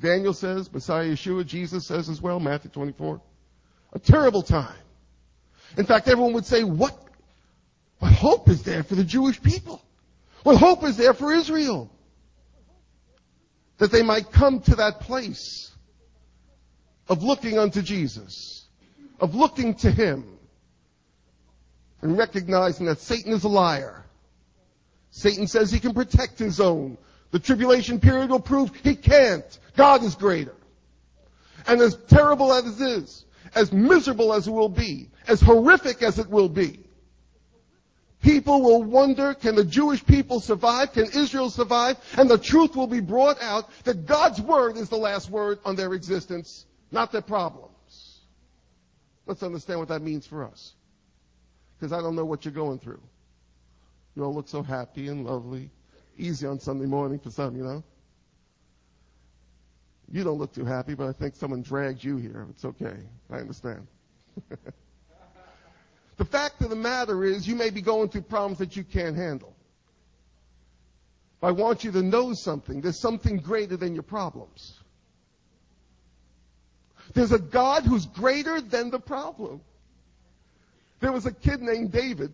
Daniel 0.00 0.32
says, 0.32 0.72
Messiah 0.72 1.08
Yeshua, 1.08 1.44
Jesus 1.44 1.86
says 1.86 2.08
as 2.08 2.22
well, 2.22 2.40
Matthew 2.40 2.70
24. 2.70 3.20
A 3.92 3.98
terrible 3.98 4.42
time. 4.42 4.74
In 5.76 5.86
fact, 5.86 6.08
everyone 6.08 6.32
would 6.34 6.46
say, 6.46 6.64
what, 6.64 6.96
what 7.98 8.12
hope 8.12 8.48
is 8.48 8.62
there 8.62 8.82
for 8.82 8.94
the 8.94 9.04
Jewish 9.04 9.42
people? 9.42 9.82
What 10.42 10.56
hope 10.56 10.84
is 10.84 10.96
there 10.96 11.14
for 11.14 11.32
Israel? 11.32 11.90
That 13.78 13.90
they 13.90 14.02
might 14.02 14.30
come 14.32 14.60
to 14.60 14.76
that 14.76 15.00
place 15.00 15.70
of 17.08 17.22
looking 17.22 17.58
unto 17.58 17.82
Jesus, 17.82 18.66
of 19.20 19.34
looking 19.34 19.74
to 19.76 19.90
Him, 19.90 20.38
and 22.00 22.18
recognizing 22.18 22.86
that 22.86 22.98
Satan 22.98 23.32
is 23.32 23.44
a 23.44 23.48
liar. 23.48 24.04
Satan 25.10 25.46
says 25.46 25.70
he 25.70 25.78
can 25.78 25.94
protect 25.94 26.38
his 26.38 26.58
own. 26.58 26.98
The 27.30 27.38
tribulation 27.38 28.00
period 28.00 28.30
will 28.30 28.40
prove 28.40 28.74
he 28.82 28.96
can't. 28.96 29.58
God 29.76 30.02
is 30.02 30.14
greater. 30.14 30.54
And 31.66 31.80
as 31.80 31.96
terrible 32.08 32.52
as 32.52 32.80
it 32.80 32.84
is, 32.84 33.24
as 33.54 33.72
miserable 33.72 34.32
as 34.32 34.46
it 34.46 34.50
will 34.50 34.68
be, 34.68 35.10
as 35.28 35.40
horrific 35.40 36.02
as 36.02 36.18
it 36.18 36.28
will 36.28 36.48
be, 36.48 36.80
people 38.22 38.62
will 38.62 38.82
wonder, 38.82 39.34
can 39.34 39.54
the 39.54 39.64
Jewish 39.64 40.04
people 40.04 40.40
survive? 40.40 40.92
Can 40.92 41.04
Israel 41.06 41.50
survive? 41.50 41.96
And 42.16 42.30
the 42.30 42.38
truth 42.38 42.76
will 42.76 42.86
be 42.86 43.00
brought 43.00 43.40
out 43.42 43.68
that 43.84 44.06
God's 44.06 44.40
word 44.40 44.76
is 44.76 44.88
the 44.88 44.96
last 44.96 45.28
word 45.28 45.58
on 45.64 45.76
their 45.76 45.92
existence, 45.92 46.66
not 46.90 47.12
their 47.12 47.22
problems. 47.22 48.20
Let's 49.26 49.42
understand 49.42 49.78
what 49.78 49.88
that 49.88 50.02
means 50.02 50.26
for 50.26 50.44
us. 50.44 50.74
Because 51.78 51.92
I 51.92 52.00
don't 52.00 52.16
know 52.16 52.24
what 52.24 52.44
you're 52.44 52.54
going 52.54 52.78
through. 52.78 53.00
You 54.14 54.24
all 54.24 54.34
look 54.34 54.48
so 54.48 54.62
happy 54.62 55.08
and 55.08 55.26
lovely. 55.26 55.70
Easy 56.16 56.46
on 56.46 56.60
Sunday 56.60 56.86
morning 56.86 57.18
for 57.18 57.30
some, 57.30 57.56
you 57.56 57.64
know. 57.64 57.82
You 60.12 60.24
don't 60.24 60.38
look 60.38 60.52
too 60.52 60.66
happy, 60.66 60.92
but 60.94 61.08
I 61.08 61.12
think 61.12 61.34
someone 61.34 61.62
dragged 61.62 62.04
you 62.04 62.18
here. 62.18 62.46
It's 62.50 62.66
okay. 62.66 62.96
I 63.30 63.36
understand. 63.36 63.86
the 66.18 66.24
fact 66.26 66.60
of 66.60 66.68
the 66.68 66.76
matter 66.76 67.24
is, 67.24 67.48
you 67.48 67.56
may 67.56 67.70
be 67.70 67.80
going 67.80 68.10
through 68.10 68.22
problems 68.22 68.58
that 68.58 68.76
you 68.76 68.84
can't 68.84 69.16
handle. 69.16 69.56
I 71.42 71.50
want 71.50 71.82
you 71.82 71.90
to 71.92 72.02
know 72.02 72.34
something. 72.34 72.82
There's 72.82 73.00
something 73.00 73.38
greater 73.38 73.78
than 73.78 73.94
your 73.94 74.02
problems. 74.02 74.78
There's 77.14 77.32
a 77.32 77.38
God 77.38 77.84
who's 77.84 78.04
greater 78.04 78.60
than 78.60 78.90
the 78.90 79.00
problem. 79.00 79.62
There 81.00 81.10
was 81.10 81.24
a 81.24 81.32
kid 81.32 81.62
named 81.62 81.90
David, 81.90 82.32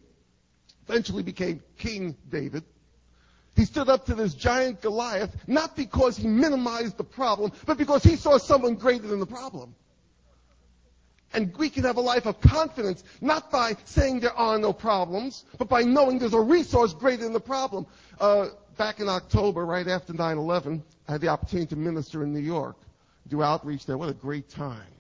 eventually 0.89 1.23
became 1.23 1.63
King 1.79 2.17
David. 2.29 2.65
He 3.59 3.65
stood 3.65 3.89
up 3.89 4.07
to 4.07 4.15
this 4.15 4.35
giant 4.35 4.83
Goliath, 4.83 5.37
not 5.49 5.75
because 5.75 6.17
he 6.17 6.29
minimized 6.29 6.97
the 6.97 7.03
problem, 7.03 7.51
but 7.67 7.77
because 7.77 8.05
he 8.05 8.15
saw 8.15 8.39
someone 8.39 8.77
greater 8.77 9.09
than 9.09 9.19
the 9.19 9.27
problem. 9.27 9.75
And 11.33 11.53
we 11.57 11.69
can 11.69 11.83
have 11.83 11.97
a 11.97 12.01
life 12.01 12.27
of 12.27 12.41
confidence, 12.41 13.03
not 13.21 13.51
by 13.51 13.75
saying 13.85 14.21
there 14.21 14.33
are 14.33 14.61
no 14.61 14.73
problems, 14.73 15.45
but 15.59 15.69
by 15.69 15.83
knowing 15.83 16.21
there's 16.21 16.35
a 16.35 16.41
resource 16.41 16.95
greater 16.95 17.25
than 17.25 17.33
the 17.33 17.41
problem. 17.41 17.85
Uh, 18.21 18.51
back 18.77 19.01
in 19.01 19.09
October, 19.09 19.67
right 19.67 19.89
after 19.89 20.13
9-11, 20.13 20.81
I 21.09 21.13
had 21.13 21.21
the 21.21 21.27
opportunity 21.27 21.67
to 21.71 21.77
minister 21.77 22.23
in 22.23 22.33
New 22.33 22.39
York, 22.39 22.77
do 23.27 23.43
outreach 23.43 23.87
there. 23.87 23.99
What 23.99 24.09
a 24.09 24.15
great 24.15 24.49
time. 24.49 24.95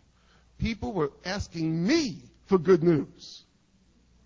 People 0.58 0.92
were 0.92 1.12
asking 1.24 1.86
me 1.86 2.22
for 2.46 2.58
good 2.58 2.82
news. 2.82 3.44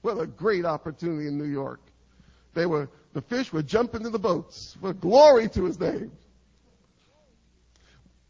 What 0.01 0.19
a 0.19 0.27
great 0.27 0.65
opportunity 0.65 1.29
in 1.29 1.37
New 1.37 1.45
York. 1.45 1.81
They 2.55 2.65
were 2.65 2.89
the 3.13 3.21
fish 3.23 3.53
would 3.53 3.67
jump 3.67 3.95
into 3.95 4.11
the 4.11 4.19
boats. 4.19 4.77
Well, 4.81 4.93
glory 4.93 5.49
to 5.51 5.65
his 5.65 5.79
name. 5.79 6.13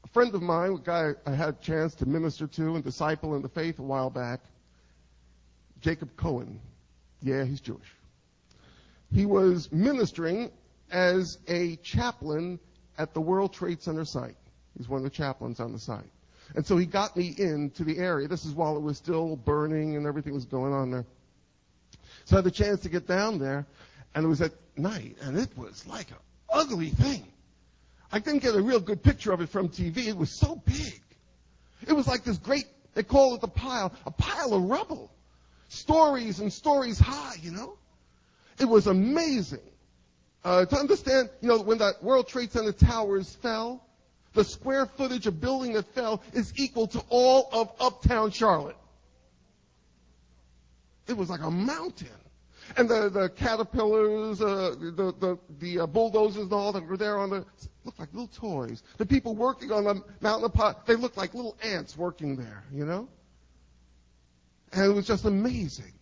A 0.05 0.09
friend 0.09 0.35
of 0.35 0.43
mine, 0.43 0.73
a 0.73 0.79
guy 0.79 1.13
I 1.25 1.35
had 1.35 1.49
a 1.51 1.53
chance 1.53 1.95
to 1.97 2.07
minister 2.07 2.47
to 2.47 2.75
and 2.75 2.85
disciple 2.85 3.35
in 3.37 3.43
the 3.43 3.49
faith 3.49 3.79
a 3.79 3.83
while 3.83 4.11
back, 4.11 4.41
Jacob 5.81 6.17
Cohen. 6.17 6.61
Yeah, 7.23 7.45
he's 7.45 7.61
Jewish. 7.61 7.97
He 9.13 9.27
was 9.27 9.71
ministering 9.71 10.51
as 10.91 11.39
a 11.47 11.77
chaplain 11.77 12.59
at 12.99 13.15
the 13.15 13.21
World 13.21 13.53
Trade 13.53 13.83
Center 13.83 14.05
site. 14.05 14.37
He's 14.77 14.89
one 14.89 14.99
of 14.99 15.05
the 15.05 15.11
chaplains 15.11 15.61
on 15.61 15.73
the 15.73 15.79
site. 15.79 16.11
And 16.55 16.67
so 16.67 16.77
he 16.77 16.87
got 16.87 17.17
me 17.17 17.35
into 17.39 17.85
the 17.85 17.99
area. 17.99 18.27
This 18.29 18.45
is 18.45 18.55
while 18.55 18.77
it 18.77 18.83
was 18.83 18.97
still 18.97 19.37
burning 19.37 19.97
and 19.97 20.07
everything 20.07 20.35
was 20.35 20.45
going 20.45 20.73
on 20.73 20.91
there. 20.91 21.07
So 22.25 22.37
I 22.37 22.39
had 22.39 22.45
the 22.45 22.51
chance 22.51 22.81
to 22.81 22.89
get 22.89 23.07
down 23.07 23.39
there, 23.39 23.67
and 24.15 24.25
it 24.25 24.29
was 24.29 24.43
at 24.43 24.53
night, 24.77 25.17
and 25.23 25.39
it 25.39 25.57
was 25.57 25.87
like 25.87 26.11
an 26.11 26.17
ugly 26.51 26.91
thing. 26.91 27.27
I 28.11 28.19
didn't 28.19 28.43
get 28.43 28.55
a 28.55 28.61
real 28.61 28.81
good 28.81 29.03
picture 29.03 29.33
of 29.33 29.41
it 29.41 29.49
from 29.49 29.69
TV. 29.69 30.07
It 30.09 30.17
was 30.17 30.31
so 30.31 30.57
big. 30.57 31.01
It 31.87 31.93
was 31.93 32.07
like 32.07 32.25
this 32.25 32.37
great, 32.37 32.67
they 32.95 33.03
call 33.03 33.35
it 33.35 33.41
the 33.41 33.49
pile, 33.49 33.93
a 34.07 34.11
pile 34.11 34.53
of 34.55 34.63
rubble. 34.65 35.11
Stories 35.69 36.41
and 36.41 36.53
stories 36.53 36.99
high, 36.99 37.37
you 37.41 37.51
know? 37.51 37.79
It 38.59 38.67
was 38.67 38.87
amazing. 38.87 39.61
Uh, 40.45 40.67
to 40.67 40.77
understand, 40.77 41.31
you 41.41 41.49
know, 41.49 41.63
when 41.63 41.79
that 41.79 42.03
World 42.03 42.29
Trade 42.29 42.53
Center 42.53 42.73
towers 42.73 43.35
fell, 43.37 43.83
the 44.35 44.45
square 44.45 44.87
footage 44.87 45.27
of 45.27 45.41
building 45.41 45.73
that 45.75 45.87
fell 45.95 46.23
is 46.33 46.53
equal 46.57 46.87
to 46.89 47.03
all 47.09 47.49
of 47.53 47.73
uptown 47.81 48.31
Charlotte. 48.31 48.77
It 51.07 51.17
was 51.17 51.31
like 51.31 51.43
a 51.43 51.51
mountain. 51.51 52.09
And 52.77 52.89
the, 52.89 53.09
the 53.09 53.29
caterpillars, 53.31 54.41
uh, 54.41 54.75
the, 54.79 55.15
the, 55.19 55.39
the 55.59 55.81
uh, 55.81 55.87
bulldozers 55.87 56.45
and 56.45 56.53
all 56.53 56.73
that 56.73 56.87
were 56.87 56.97
there 56.97 57.19
on 57.19 57.31
the, 57.31 57.45
looked 57.85 57.99
like 57.99 58.13
little 58.13 58.29
toys. 58.29 58.83
The 58.99 59.07
people 59.07 59.35
working 59.35 59.73
on 59.73 59.85
the 59.85 60.03
mountain 60.21 60.45
of 60.45 60.55
pot, 60.55 60.87
they 60.87 60.95
looked 60.95 61.17
like 61.17 61.35
little 61.35 61.57
ants 61.63 61.97
working 61.97 62.37
there, 62.37 62.65
you 62.73 62.87
know? 62.87 63.09
And 64.73 64.85
it 64.85 64.95
was 64.95 65.07
just 65.07 65.25
amazing. 65.25 65.93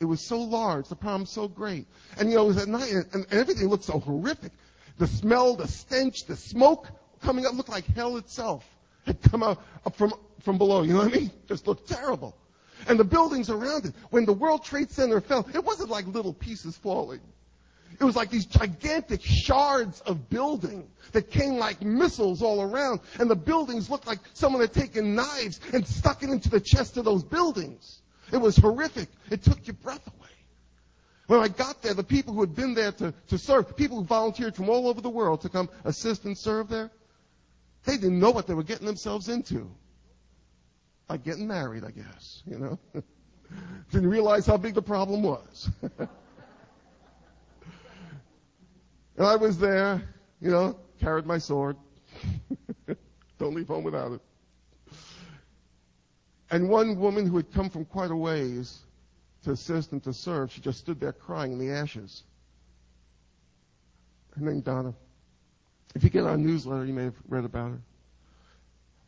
It 0.00 0.06
was 0.06 0.20
so 0.20 0.40
large, 0.40 0.88
the 0.88 0.96
problem 0.96 1.26
so 1.26 1.46
great. 1.46 1.86
And 2.18 2.28
you 2.30 2.36
know, 2.36 2.44
it 2.44 2.48
was 2.48 2.56
at 2.58 2.68
night, 2.68 2.90
and, 2.90 3.06
and 3.12 3.26
everything 3.30 3.68
looked 3.68 3.84
so 3.84 4.00
horrific. 4.00 4.52
The 4.98 5.06
smell, 5.06 5.54
the 5.54 5.68
stench, 5.68 6.24
the 6.26 6.36
smoke 6.36 6.88
coming 7.22 7.46
up 7.46 7.54
looked 7.54 7.68
like 7.68 7.84
hell 7.86 8.16
itself 8.16 8.64
had 9.06 9.20
come 9.22 9.42
out 9.42 9.62
up 9.86 9.94
from, 9.96 10.12
from 10.40 10.58
below. 10.58 10.82
You 10.82 10.94
know 10.94 11.00
what 11.00 11.14
I 11.14 11.18
mean? 11.18 11.30
Just 11.48 11.66
looked 11.66 11.88
terrible. 11.88 12.36
And 12.88 12.98
the 12.98 13.04
buildings 13.04 13.50
around 13.50 13.86
it, 13.86 13.94
when 14.10 14.24
the 14.24 14.32
World 14.32 14.64
Trade 14.64 14.90
Center 14.90 15.20
fell, 15.20 15.46
it 15.54 15.64
wasn't 15.64 15.90
like 15.90 16.06
little 16.06 16.32
pieces 16.32 16.76
falling. 16.76 17.20
It 18.00 18.04
was 18.04 18.16
like 18.16 18.30
these 18.30 18.46
gigantic 18.46 19.20
shards 19.22 20.00
of 20.00 20.28
building 20.28 20.88
that 21.12 21.30
came 21.30 21.56
like 21.56 21.82
missiles 21.82 22.42
all 22.42 22.62
around. 22.62 23.00
And 23.20 23.30
the 23.30 23.36
buildings 23.36 23.90
looked 23.90 24.06
like 24.06 24.18
someone 24.32 24.60
had 24.60 24.72
taken 24.72 25.14
knives 25.14 25.60
and 25.72 25.86
stuck 25.86 26.22
it 26.22 26.30
into 26.30 26.48
the 26.48 26.60
chest 26.60 26.96
of 26.96 27.04
those 27.04 27.22
buildings. 27.22 28.00
It 28.32 28.38
was 28.38 28.56
horrific. 28.56 29.08
It 29.30 29.44
took 29.44 29.66
your 29.66 29.74
breath 29.74 30.06
away. 30.06 30.30
When 31.26 31.40
I 31.40 31.48
got 31.48 31.82
there, 31.82 31.94
the 31.94 32.02
people 32.02 32.34
who 32.34 32.40
had 32.40 32.54
been 32.54 32.74
there 32.74 32.92
to, 32.92 33.14
to 33.28 33.38
serve, 33.38 33.76
people 33.76 33.98
who 33.98 34.04
volunteered 34.04 34.56
from 34.56 34.68
all 34.68 34.88
over 34.88 35.00
the 35.00 35.10
world 35.10 35.42
to 35.42 35.48
come 35.48 35.68
assist 35.84 36.24
and 36.24 36.36
serve 36.36 36.68
there, 36.68 36.90
they 37.84 37.96
didn't 37.96 38.18
know 38.18 38.30
what 38.30 38.46
they 38.46 38.54
were 38.54 38.62
getting 38.62 38.86
themselves 38.86 39.28
into. 39.28 39.70
Like 41.08 41.24
getting 41.24 41.46
married, 41.46 41.84
I 41.84 41.90
guess, 41.90 42.42
you 42.46 42.58
know. 42.58 42.78
didn't 43.90 44.08
realize 44.08 44.46
how 44.46 44.56
big 44.56 44.74
the 44.74 44.82
problem 44.82 45.22
was. 45.22 45.70
and 45.98 46.08
I 49.18 49.36
was 49.36 49.58
there, 49.58 50.02
you 50.40 50.50
know, 50.50 50.76
carried 51.00 51.26
my 51.26 51.38
sword. 51.38 51.76
Don't 53.38 53.54
leave 53.54 53.68
home 53.68 53.84
without 53.84 54.12
it. 54.12 54.20
And 56.50 56.68
one 56.68 56.98
woman 56.98 57.26
who 57.26 57.36
had 57.36 57.52
come 57.52 57.70
from 57.70 57.84
quite 57.84 58.10
a 58.10 58.16
ways 58.16 58.80
to 59.44 59.52
assist 59.52 59.92
and 59.92 60.02
to 60.04 60.12
serve, 60.12 60.52
she 60.52 60.60
just 60.60 60.78
stood 60.78 61.00
there 61.00 61.12
crying 61.12 61.52
in 61.52 61.58
the 61.58 61.70
ashes. 61.70 62.24
Her 64.36 64.44
name 64.44 64.60
Donna. 64.60 64.94
If 65.94 66.04
you 66.04 66.10
get 66.10 66.24
our 66.24 66.36
newsletter, 66.36 66.84
you 66.84 66.94
may 66.94 67.04
have 67.04 67.16
read 67.28 67.44
about 67.44 67.72
her. 67.72 67.80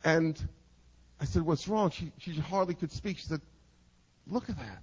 And 0.04 0.48
I 1.24 1.26
said, 1.26 1.40
what's 1.40 1.66
wrong? 1.68 1.88
She, 1.88 2.12
she 2.18 2.34
hardly 2.34 2.74
could 2.74 2.92
speak. 2.92 3.16
She 3.16 3.24
said, 3.24 3.40
look 4.26 4.50
at 4.50 4.58
that. 4.58 4.82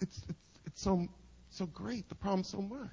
It's, 0.00 0.22
it's, 0.26 0.38
it's 0.64 0.80
so, 0.80 1.06
so 1.50 1.66
great. 1.66 2.08
The 2.08 2.14
problem's 2.14 2.48
so 2.48 2.62
much. 2.62 2.88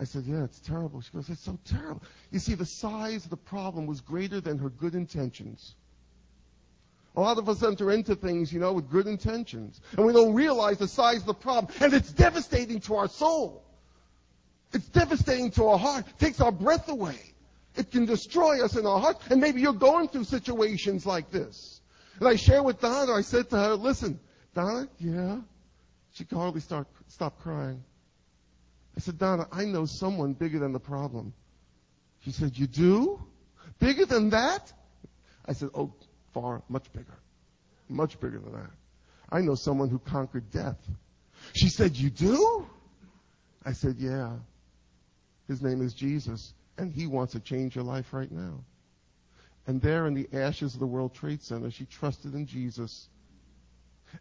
I 0.00 0.04
said, 0.04 0.24
yeah, 0.26 0.42
it's 0.42 0.58
terrible. 0.58 1.00
She 1.00 1.12
goes, 1.12 1.28
it's 1.28 1.44
so 1.44 1.56
terrible. 1.64 2.02
You 2.32 2.40
see, 2.40 2.54
the 2.54 2.66
size 2.66 3.22
of 3.22 3.30
the 3.30 3.36
problem 3.36 3.86
was 3.86 4.00
greater 4.00 4.40
than 4.40 4.58
her 4.58 4.68
good 4.68 4.96
intentions. 4.96 5.76
A 7.14 7.20
lot 7.20 7.38
of 7.38 7.48
us 7.48 7.62
enter 7.62 7.92
into 7.92 8.16
things, 8.16 8.52
you 8.52 8.58
know, 8.58 8.72
with 8.72 8.90
good 8.90 9.06
intentions. 9.06 9.80
And 9.96 10.04
we 10.04 10.12
don't 10.12 10.34
realize 10.34 10.78
the 10.78 10.88
size 10.88 11.18
of 11.18 11.26
the 11.26 11.34
problem. 11.34 11.72
And 11.80 11.94
it's 11.94 12.10
devastating 12.10 12.80
to 12.80 12.96
our 12.96 13.08
soul. 13.08 13.62
It's 14.72 14.88
devastating 14.88 15.52
to 15.52 15.68
our 15.68 15.78
heart. 15.78 16.08
It 16.08 16.18
takes 16.18 16.40
our 16.40 16.50
breath 16.50 16.88
away. 16.88 17.29
It 17.76 17.90
can 17.90 18.04
destroy 18.04 18.64
us 18.64 18.76
in 18.76 18.86
our 18.86 18.98
heart. 18.98 19.18
And 19.30 19.40
maybe 19.40 19.60
you're 19.60 19.72
going 19.72 20.08
through 20.08 20.24
situations 20.24 21.06
like 21.06 21.30
this. 21.30 21.80
And 22.18 22.28
I 22.28 22.36
shared 22.36 22.64
with 22.64 22.80
Donna, 22.80 23.12
I 23.12 23.22
said 23.22 23.48
to 23.50 23.56
her, 23.56 23.74
listen, 23.74 24.20
Donna, 24.54 24.88
yeah? 24.98 25.38
She 26.12 26.24
could 26.24 26.38
hardly 26.38 26.60
start, 26.60 26.86
stop 27.08 27.40
crying. 27.40 27.82
I 28.96 29.00
said, 29.00 29.18
Donna, 29.18 29.46
I 29.52 29.64
know 29.64 29.86
someone 29.86 30.32
bigger 30.32 30.58
than 30.58 30.72
the 30.72 30.80
problem. 30.80 31.32
She 32.24 32.32
said, 32.32 32.58
you 32.58 32.66
do? 32.66 33.22
Bigger 33.78 34.04
than 34.04 34.30
that? 34.30 34.72
I 35.46 35.52
said, 35.52 35.70
oh, 35.74 35.94
far, 36.34 36.62
much 36.68 36.92
bigger. 36.92 37.16
Much 37.88 38.20
bigger 38.20 38.38
than 38.38 38.52
that. 38.52 38.70
I 39.32 39.40
know 39.40 39.54
someone 39.54 39.88
who 39.88 39.98
conquered 39.98 40.50
death. 40.50 40.78
She 41.54 41.68
said, 41.68 41.96
You 41.96 42.10
do? 42.10 42.66
I 43.64 43.72
said, 43.72 43.96
Yeah. 43.98 44.36
His 45.48 45.62
name 45.62 45.82
is 45.82 45.94
Jesus, 45.94 46.54
and 46.80 46.92
he 46.92 47.06
wants 47.06 47.32
to 47.32 47.40
change 47.40 47.74
your 47.76 47.84
life 47.84 48.12
right 48.12 48.30
now. 48.30 48.64
And 49.66 49.80
there 49.80 50.06
in 50.06 50.14
the 50.14 50.28
ashes 50.32 50.74
of 50.74 50.80
the 50.80 50.86
World 50.86 51.14
Trade 51.14 51.42
Center, 51.42 51.70
she 51.70 51.84
trusted 51.84 52.34
in 52.34 52.46
Jesus. 52.46 53.08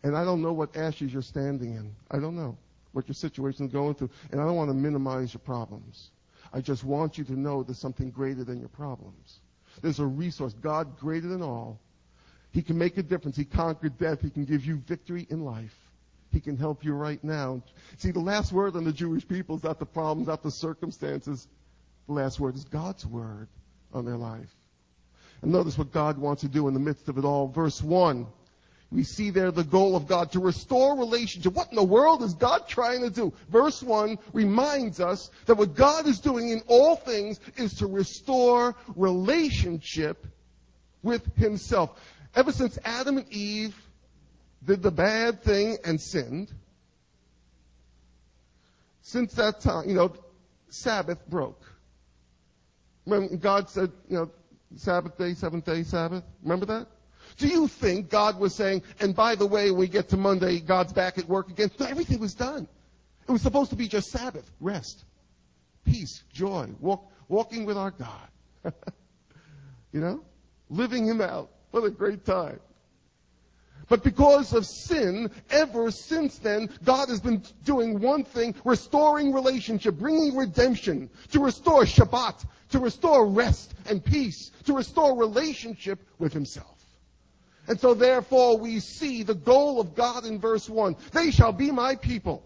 And 0.04 0.16
I 0.16 0.24
don't 0.24 0.42
know 0.42 0.54
what 0.54 0.76
ashes 0.76 1.12
you're 1.12 1.22
standing 1.22 1.74
in. 1.74 1.96
I 2.12 2.20
don't 2.20 2.36
know 2.36 2.58
what 2.92 3.08
your 3.08 3.16
situation 3.16 3.66
is 3.66 3.72
going 3.72 3.96
through. 3.96 4.10
And 4.32 4.42
I 4.42 4.44
don't 4.44 4.56
want 4.56 4.70
to 4.70 4.76
minimize 4.76 5.34
your 5.34 5.42
problems. 5.42 6.12
I 6.54 6.62
just 6.62 6.84
want 6.84 7.18
you 7.18 7.24
to 7.26 7.40
know 7.40 7.64
there's 7.64 7.80
something 7.80 8.12
greater 8.12 8.44
than 8.44 8.60
your 8.60 8.70
problems. 8.70 9.40
There's 9.82 10.00
a 10.00 10.06
resource, 10.06 10.54
God 10.62 11.00
greater 11.00 11.28
than 11.28 11.42
all, 11.42 11.80
he 12.52 12.62
can 12.62 12.78
make 12.78 12.98
a 12.98 13.04
difference. 13.04 13.38
He 13.38 13.46
conquered 13.46 13.98
death. 13.98 14.22
He 14.22 14.30
can 14.30 14.44
give 14.44 14.66
you 14.66 14.78
victory 14.88 15.28
in 15.30 15.46
life. 15.46 15.76
He 16.32 16.40
can 16.40 16.58
help 16.58 16.84
you 16.84 16.94
right 16.94 17.24
now. 17.24 17.62
See, 17.98 18.12
the 18.12 18.20
last 18.20 18.52
word 18.52 18.76
on 18.76 18.84
the 18.84 18.92
Jewish 18.92 19.28
people 19.28 19.56
is 19.56 19.64
not 19.64 19.80
the 19.80 19.86
problems, 19.86 20.28
not 20.28 20.44
the 20.44 20.52
circumstances. 20.52 21.48
Last 22.10 22.40
word 22.40 22.56
is 22.56 22.64
God's 22.66 23.06
word 23.06 23.48
on 23.94 24.04
their 24.04 24.18
life. 24.18 24.50
And 25.42 25.52
notice 25.52 25.78
what 25.78 25.92
God 25.92 26.18
wants 26.18 26.42
to 26.42 26.48
do 26.48 26.68
in 26.68 26.74
the 26.74 26.80
midst 26.80 27.08
of 27.08 27.18
it 27.18 27.24
all. 27.24 27.48
Verse 27.48 27.82
1. 27.82 28.28
We 28.92 29.04
see 29.04 29.30
there 29.30 29.52
the 29.52 29.64
goal 29.64 29.96
of 29.96 30.08
God 30.08 30.32
to 30.32 30.40
restore 30.40 30.98
relationship. 30.98 31.54
What 31.54 31.70
in 31.70 31.76
the 31.76 31.84
world 31.84 32.24
is 32.24 32.34
God 32.34 32.68
trying 32.68 33.02
to 33.02 33.12
do? 33.12 33.32
Verse 33.50 33.84
1 33.84 34.18
reminds 34.34 35.00
us 35.00 35.30
that 35.46 35.56
what 35.56 35.76
God 35.76 36.08
is 36.08 36.20
doing 36.20 36.50
in 36.50 36.64
all 36.66 36.96
things 36.96 37.40
is 37.56 37.76
to 37.76 37.86
restore 37.86 38.76
relationship 38.96 40.26
with 41.04 41.24
Himself. 41.36 41.92
Ever 42.36 42.52
since 42.52 42.80
Adam 42.84 43.20
and 43.20 43.32
Eve 43.32 43.76
did 44.66 44.82
the 44.82 44.92
bad 44.92 45.44
thing 45.44 45.78
and 45.86 46.02
sinned, 46.02 46.52
since 49.04 49.34
that 49.34 49.62
time, 49.62 49.88
you 49.88 49.96
know, 49.96 50.14
Sabbath 50.70 51.24
broke. 51.28 51.62
God 53.40 53.70
said, 53.70 53.92
you 54.08 54.18
know, 54.18 54.32
Sabbath 54.76 55.18
day, 55.18 55.34
seventh 55.34 55.66
day, 55.66 55.84
Sabbath. 55.84 56.24
Remember 56.44 56.66
that? 56.68 56.88
Do 57.38 57.48
you 57.48 57.68
think 57.68 58.10
God 58.10 58.40
was 58.40 58.54
saying, 58.54 58.84
and 59.00 59.16
by 59.16 59.36
the 59.36 59.46
way, 59.46 59.72
when 59.72 59.80
we 59.80 59.88
get 59.88 60.10
to 60.10 60.18
Monday, 60.18 60.60
God's 60.60 60.94
back 60.94 61.18
at 61.18 61.28
work 61.28 61.50
again? 61.50 61.72
No, 61.80 61.86
everything 61.86 62.20
was 62.20 62.34
done. 62.34 62.68
It 63.28 63.32
was 63.32 63.42
supposed 63.42 63.70
to 63.70 63.76
be 63.76 63.88
just 63.88 64.10
Sabbath, 64.10 64.50
rest, 64.60 65.06
peace, 65.86 66.24
joy, 66.34 66.68
walk, 66.80 67.12
walking 67.28 67.66
with 67.66 67.78
our 67.78 67.92
God. 67.92 68.30
you 69.94 70.02
know? 70.02 70.24
Living 70.70 71.06
Him 71.06 71.22
out. 71.22 71.50
What 71.72 71.84
a 71.84 71.90
great 71.90 72.26
time. 72.26 72.60
But 73.90 74.04
because 74.04 74.54
of 74.54 74.66
sin, 74.66 75.32
ever 75.50 75.90
since 75.90 76.38
then, 76.38 76.70
God 76.84 77.10
has 77.10 77.20
been 77.20 77.44
doing 77.66 78.00
one 78.00 78.24
thing, 78.24 78.56
restoring 78.64 79.34
relationship, 79.34 79.96
bringing 79.96 80.38
redemption, 80.38 81.10
to 81.32 81.40
restore 81.40 81.84
Shabbat, 81.84 82.46
to 82.70 82.80
restore 82.80 83.28
rest 83.28 83.74
and 83.88 84.04
peace, 84.04 84.52
to 84.66 84.74
restore 84.74 85.18
relationship 85.18 86.00
with 86.20 86.32
Himself. 86.34 86.78
And 87.68 87.80
so 87.80 87.94
therefore 87.94 88.58
we 88.58 88.80
see 88.80 89.24
the 89.24 89.36
goal 89.36 89.80
of 89.80 89.96
God 89.96 90.26
in 90.26 90.40
verse 90.40 90.70
1. 90.70 90.96
They 91.12 91.32
shall 91.32 91.52
be 91.52 91.72
my 91.72 91.96
people. 91.96 92.44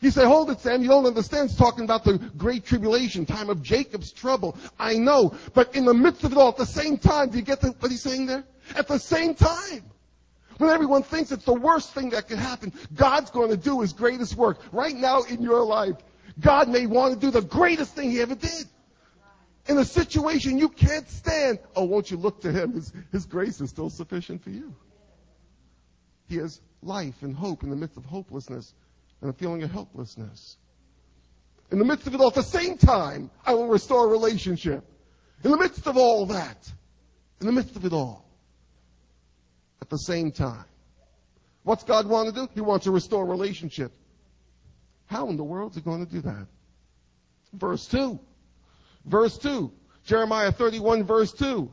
You 0.00 0.10
say, 0.10 0.24
hold 0.24 0.50
it, 0.50 0.58
Sam, 0.60 0.82
you 0.82 0.88
don't 0.88 1.06
understand. 1.06 1.50
It's 1.50 1.58
talking 1.58 1.84
about 1.84 2.02
the 2.02 2.18
great 2.36 2.64
tribulation, 2.64 3.24
time 3.24 3.48
of 3.48 3.62
Jacob's 3.62 4.10
trouble. 4.10 4.56
I 4.78 4.94
know. 4.94 5.34
But 5.54 5.76
in 5.76 5.84
the 5.84 5.94
midst 5.94 6.24
of 6.24 6.32
it 6.32 6.38
all, 6.38 6.48
at 6.48 6.56
the 6.56 6.66
same 6.66 6.98
time, 6.98 7.30
do 7.30 7.38
you 7.38 7.44
get 7.44 7.60
the, 7.60 7.68
what 7.68 7.90
he's 7.90 8.02
saying 8.02 8.26
there? 8.26 8.42
At 8.74 8.88
the 8.88 8.98
same 8.98 9.34
time. 9.34 9.84
When 10.62 10.70
everyone 10.70 11.02
thinks 11.02 11.32
it's 11.32 11.44
the 11.44 11.52
worst 11.52 11.92
thing 11.92 12.10
that 12.10 12.28
could 12.28 12.38
happen, 12.38 12.72
God's 12.94 13.32
going 13.32 13.50
to 13.50 13.56
do 13.56 13.80
his 13.80 13.92
greatest 13.92 14.36
work. 14.36 14.60
Right 14.70 14.94
now 14.94 15.22
in 15.24 15.42
your 15.42 15.64
life, 15.64 15.96
God 16.38 16.68
may 16.68 16.86
want 16.86 17.14
to 17.14 17.18
do 17.18 17.32
the 17.32 17.44
greatest 17.44 17.96
thing 17.96 18.12
he 18.12 18.20
ever 18.20 18.36
did. 18.36 18.68
In 19.66 19.76
a 19.78 19.84
situation 19.84 20.58
you 20.58 20.68
can't 20.68 21.08
stand, 21.10 21.58
oh, 21.74 21.82
won't 21.82 22.12
you 22.12 22.16
look 22.16 22.42
to 22.42 22.52
him? 22.52 22.74
His, 22.74 22.92
his 23.10 23.26
grace 23.26 23.60
is 23.60 23.70
still 23.70 23.90
sufficient 23.90 24.44
for 24.44 24.50
you. 24.50 24.72
He 26.28 26.36
has 26.36 26.60
life 26.80 27.20
and 27.22 27.34
hope 27.34 27.64
in 27.64 27.70
the 27.70 27.76
midst 27.76 27.96
of 27.96 28.04
hopelessness 28.04 28.72
and 29.20 29.30
a 29.30 29.32
feeling 29.32 29.64
of 29.64 29.72
helplessness. 29.72 30.58
In 31.72 31.80
the 31.80 31.84
midst 31.84 32.06
of 32.06 32.14
it 32.14 32.20
all, 32.20 32.28
at 32.28 32.34
the 32.34 32.42
same 32.44 32.78
time, 32.78 33.32
I 33.44 33.54
will 33.54 33.66
restore 33.66 34.04
a 34.04 34.08
relationship. 34.08 34.84
In 35.42 35.50
the 35.50 35.58
midst 35.58 35.88
of 35.88 35.96
all 35.96 36.26
that, 36.26 36.70
in 37.40 37.46
the 37.46 37.52
midst 37.52 37.74
of 37.74 37.84
it 37.84 37.92
all, 37.92 38.28
at 39.82 39.90
the 39.90 39.98
same 39.98 40.30
time. 40.30 40.64
What's 41.64 41.82
God 41.82 42.06
want 42.06 42.32
to 42.32 42.34
do? 42.34 42.48
He 42.54 42.60
wants 42.60 42.84
to 42.84 42.92
restore 42.92 43.26
relationship. 43.26 43.92
How 45.06 45.28
in 45.28 45.36
the 45.36 45.44
world 45.44 45.72
is 45.72 45.76
he 45.76 45.82
going 45.82 46.06
to 46.06 46.10
do 46.10 46.20
that? 46.20 46.46
Verse 47.52 47.86
2. 47.88 48.18
Verse 49.04 49.36
2. 49.38 49.72
Jeremiah 50.06 50.52
31 50.52 51.02
verse 51.02 51.32
2. 51.32 51.68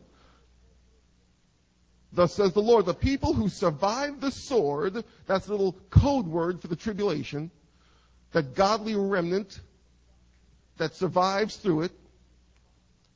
Thus 2.11 2.33
says 2.33 2.53
the 2.53 2.61
Lord, 2.61 2.87
the 2.87 2.95
people 2.95 3.33
who 3.33 3.47
survive 3.47 4.19
the 4.19 4.31
sword, 4.31 5.03
that's 5.27 5.47
a 5.47 5.51
little 5.51 5.73
code 5.91 6.25
word 6.25 6.59
for 6.59 6.67
the 6.67 6.75
tribulation, 6.75 7.51
that 8.31 8.55
godly 8.55 8.95
remnant 8.95 9.59
that 10.77 10.95
survives 10.95 11.57
through 11.57 11.83
it, 11.83 11.91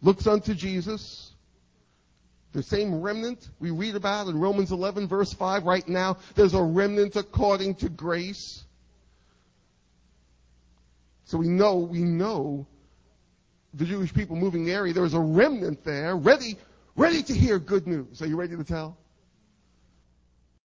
looks 0.04 0.28
unto 0.28 0.54
Jesus, 0.54 1.33
the 2.54 2.64
same 2.64 3.02
remnant 3.02 3.50
we 3.60 3.72
read 3.72 3.96
about 3.96 4.28
in 4.28 4.40
Romans 4.40 4.72
11 4.72 5.08
verse 5.08 5.34
5 5.34 5.64
right 5.64 5.88
now, 5.88 6.18
there's 6.36 6.54
a 6.54 6.62
remnant 6.62 7.16
according 7.16 7.76
to 7.76 7.90
grace. 7.90 8.64
So 11.26 11.38
we 11.38 11.48
know, 11.48 11.78
we 11.78 12.00
know 12.04 12.68
the 13.74 13.86
Jewish 13.86 14.14
people 14.14 14.36
moving 14.36 14.66
the 14.66 14.72
area, 14.72 14.94
there's 14.94 15.16
a 15.16 15.20
remnant 15.20 15.84
there 15.84 16.16
ready, 16.16 16.58
ready 16.96 17.24
to 17.24 17.34
hear 17.34 17.58
good 17.58 17.88
news. 17.88 18.22
Are 18.22 18.28
you 18.28 18.38
ready 18.38 18.56
to 18.56 18.64
tell? 18.64 18.98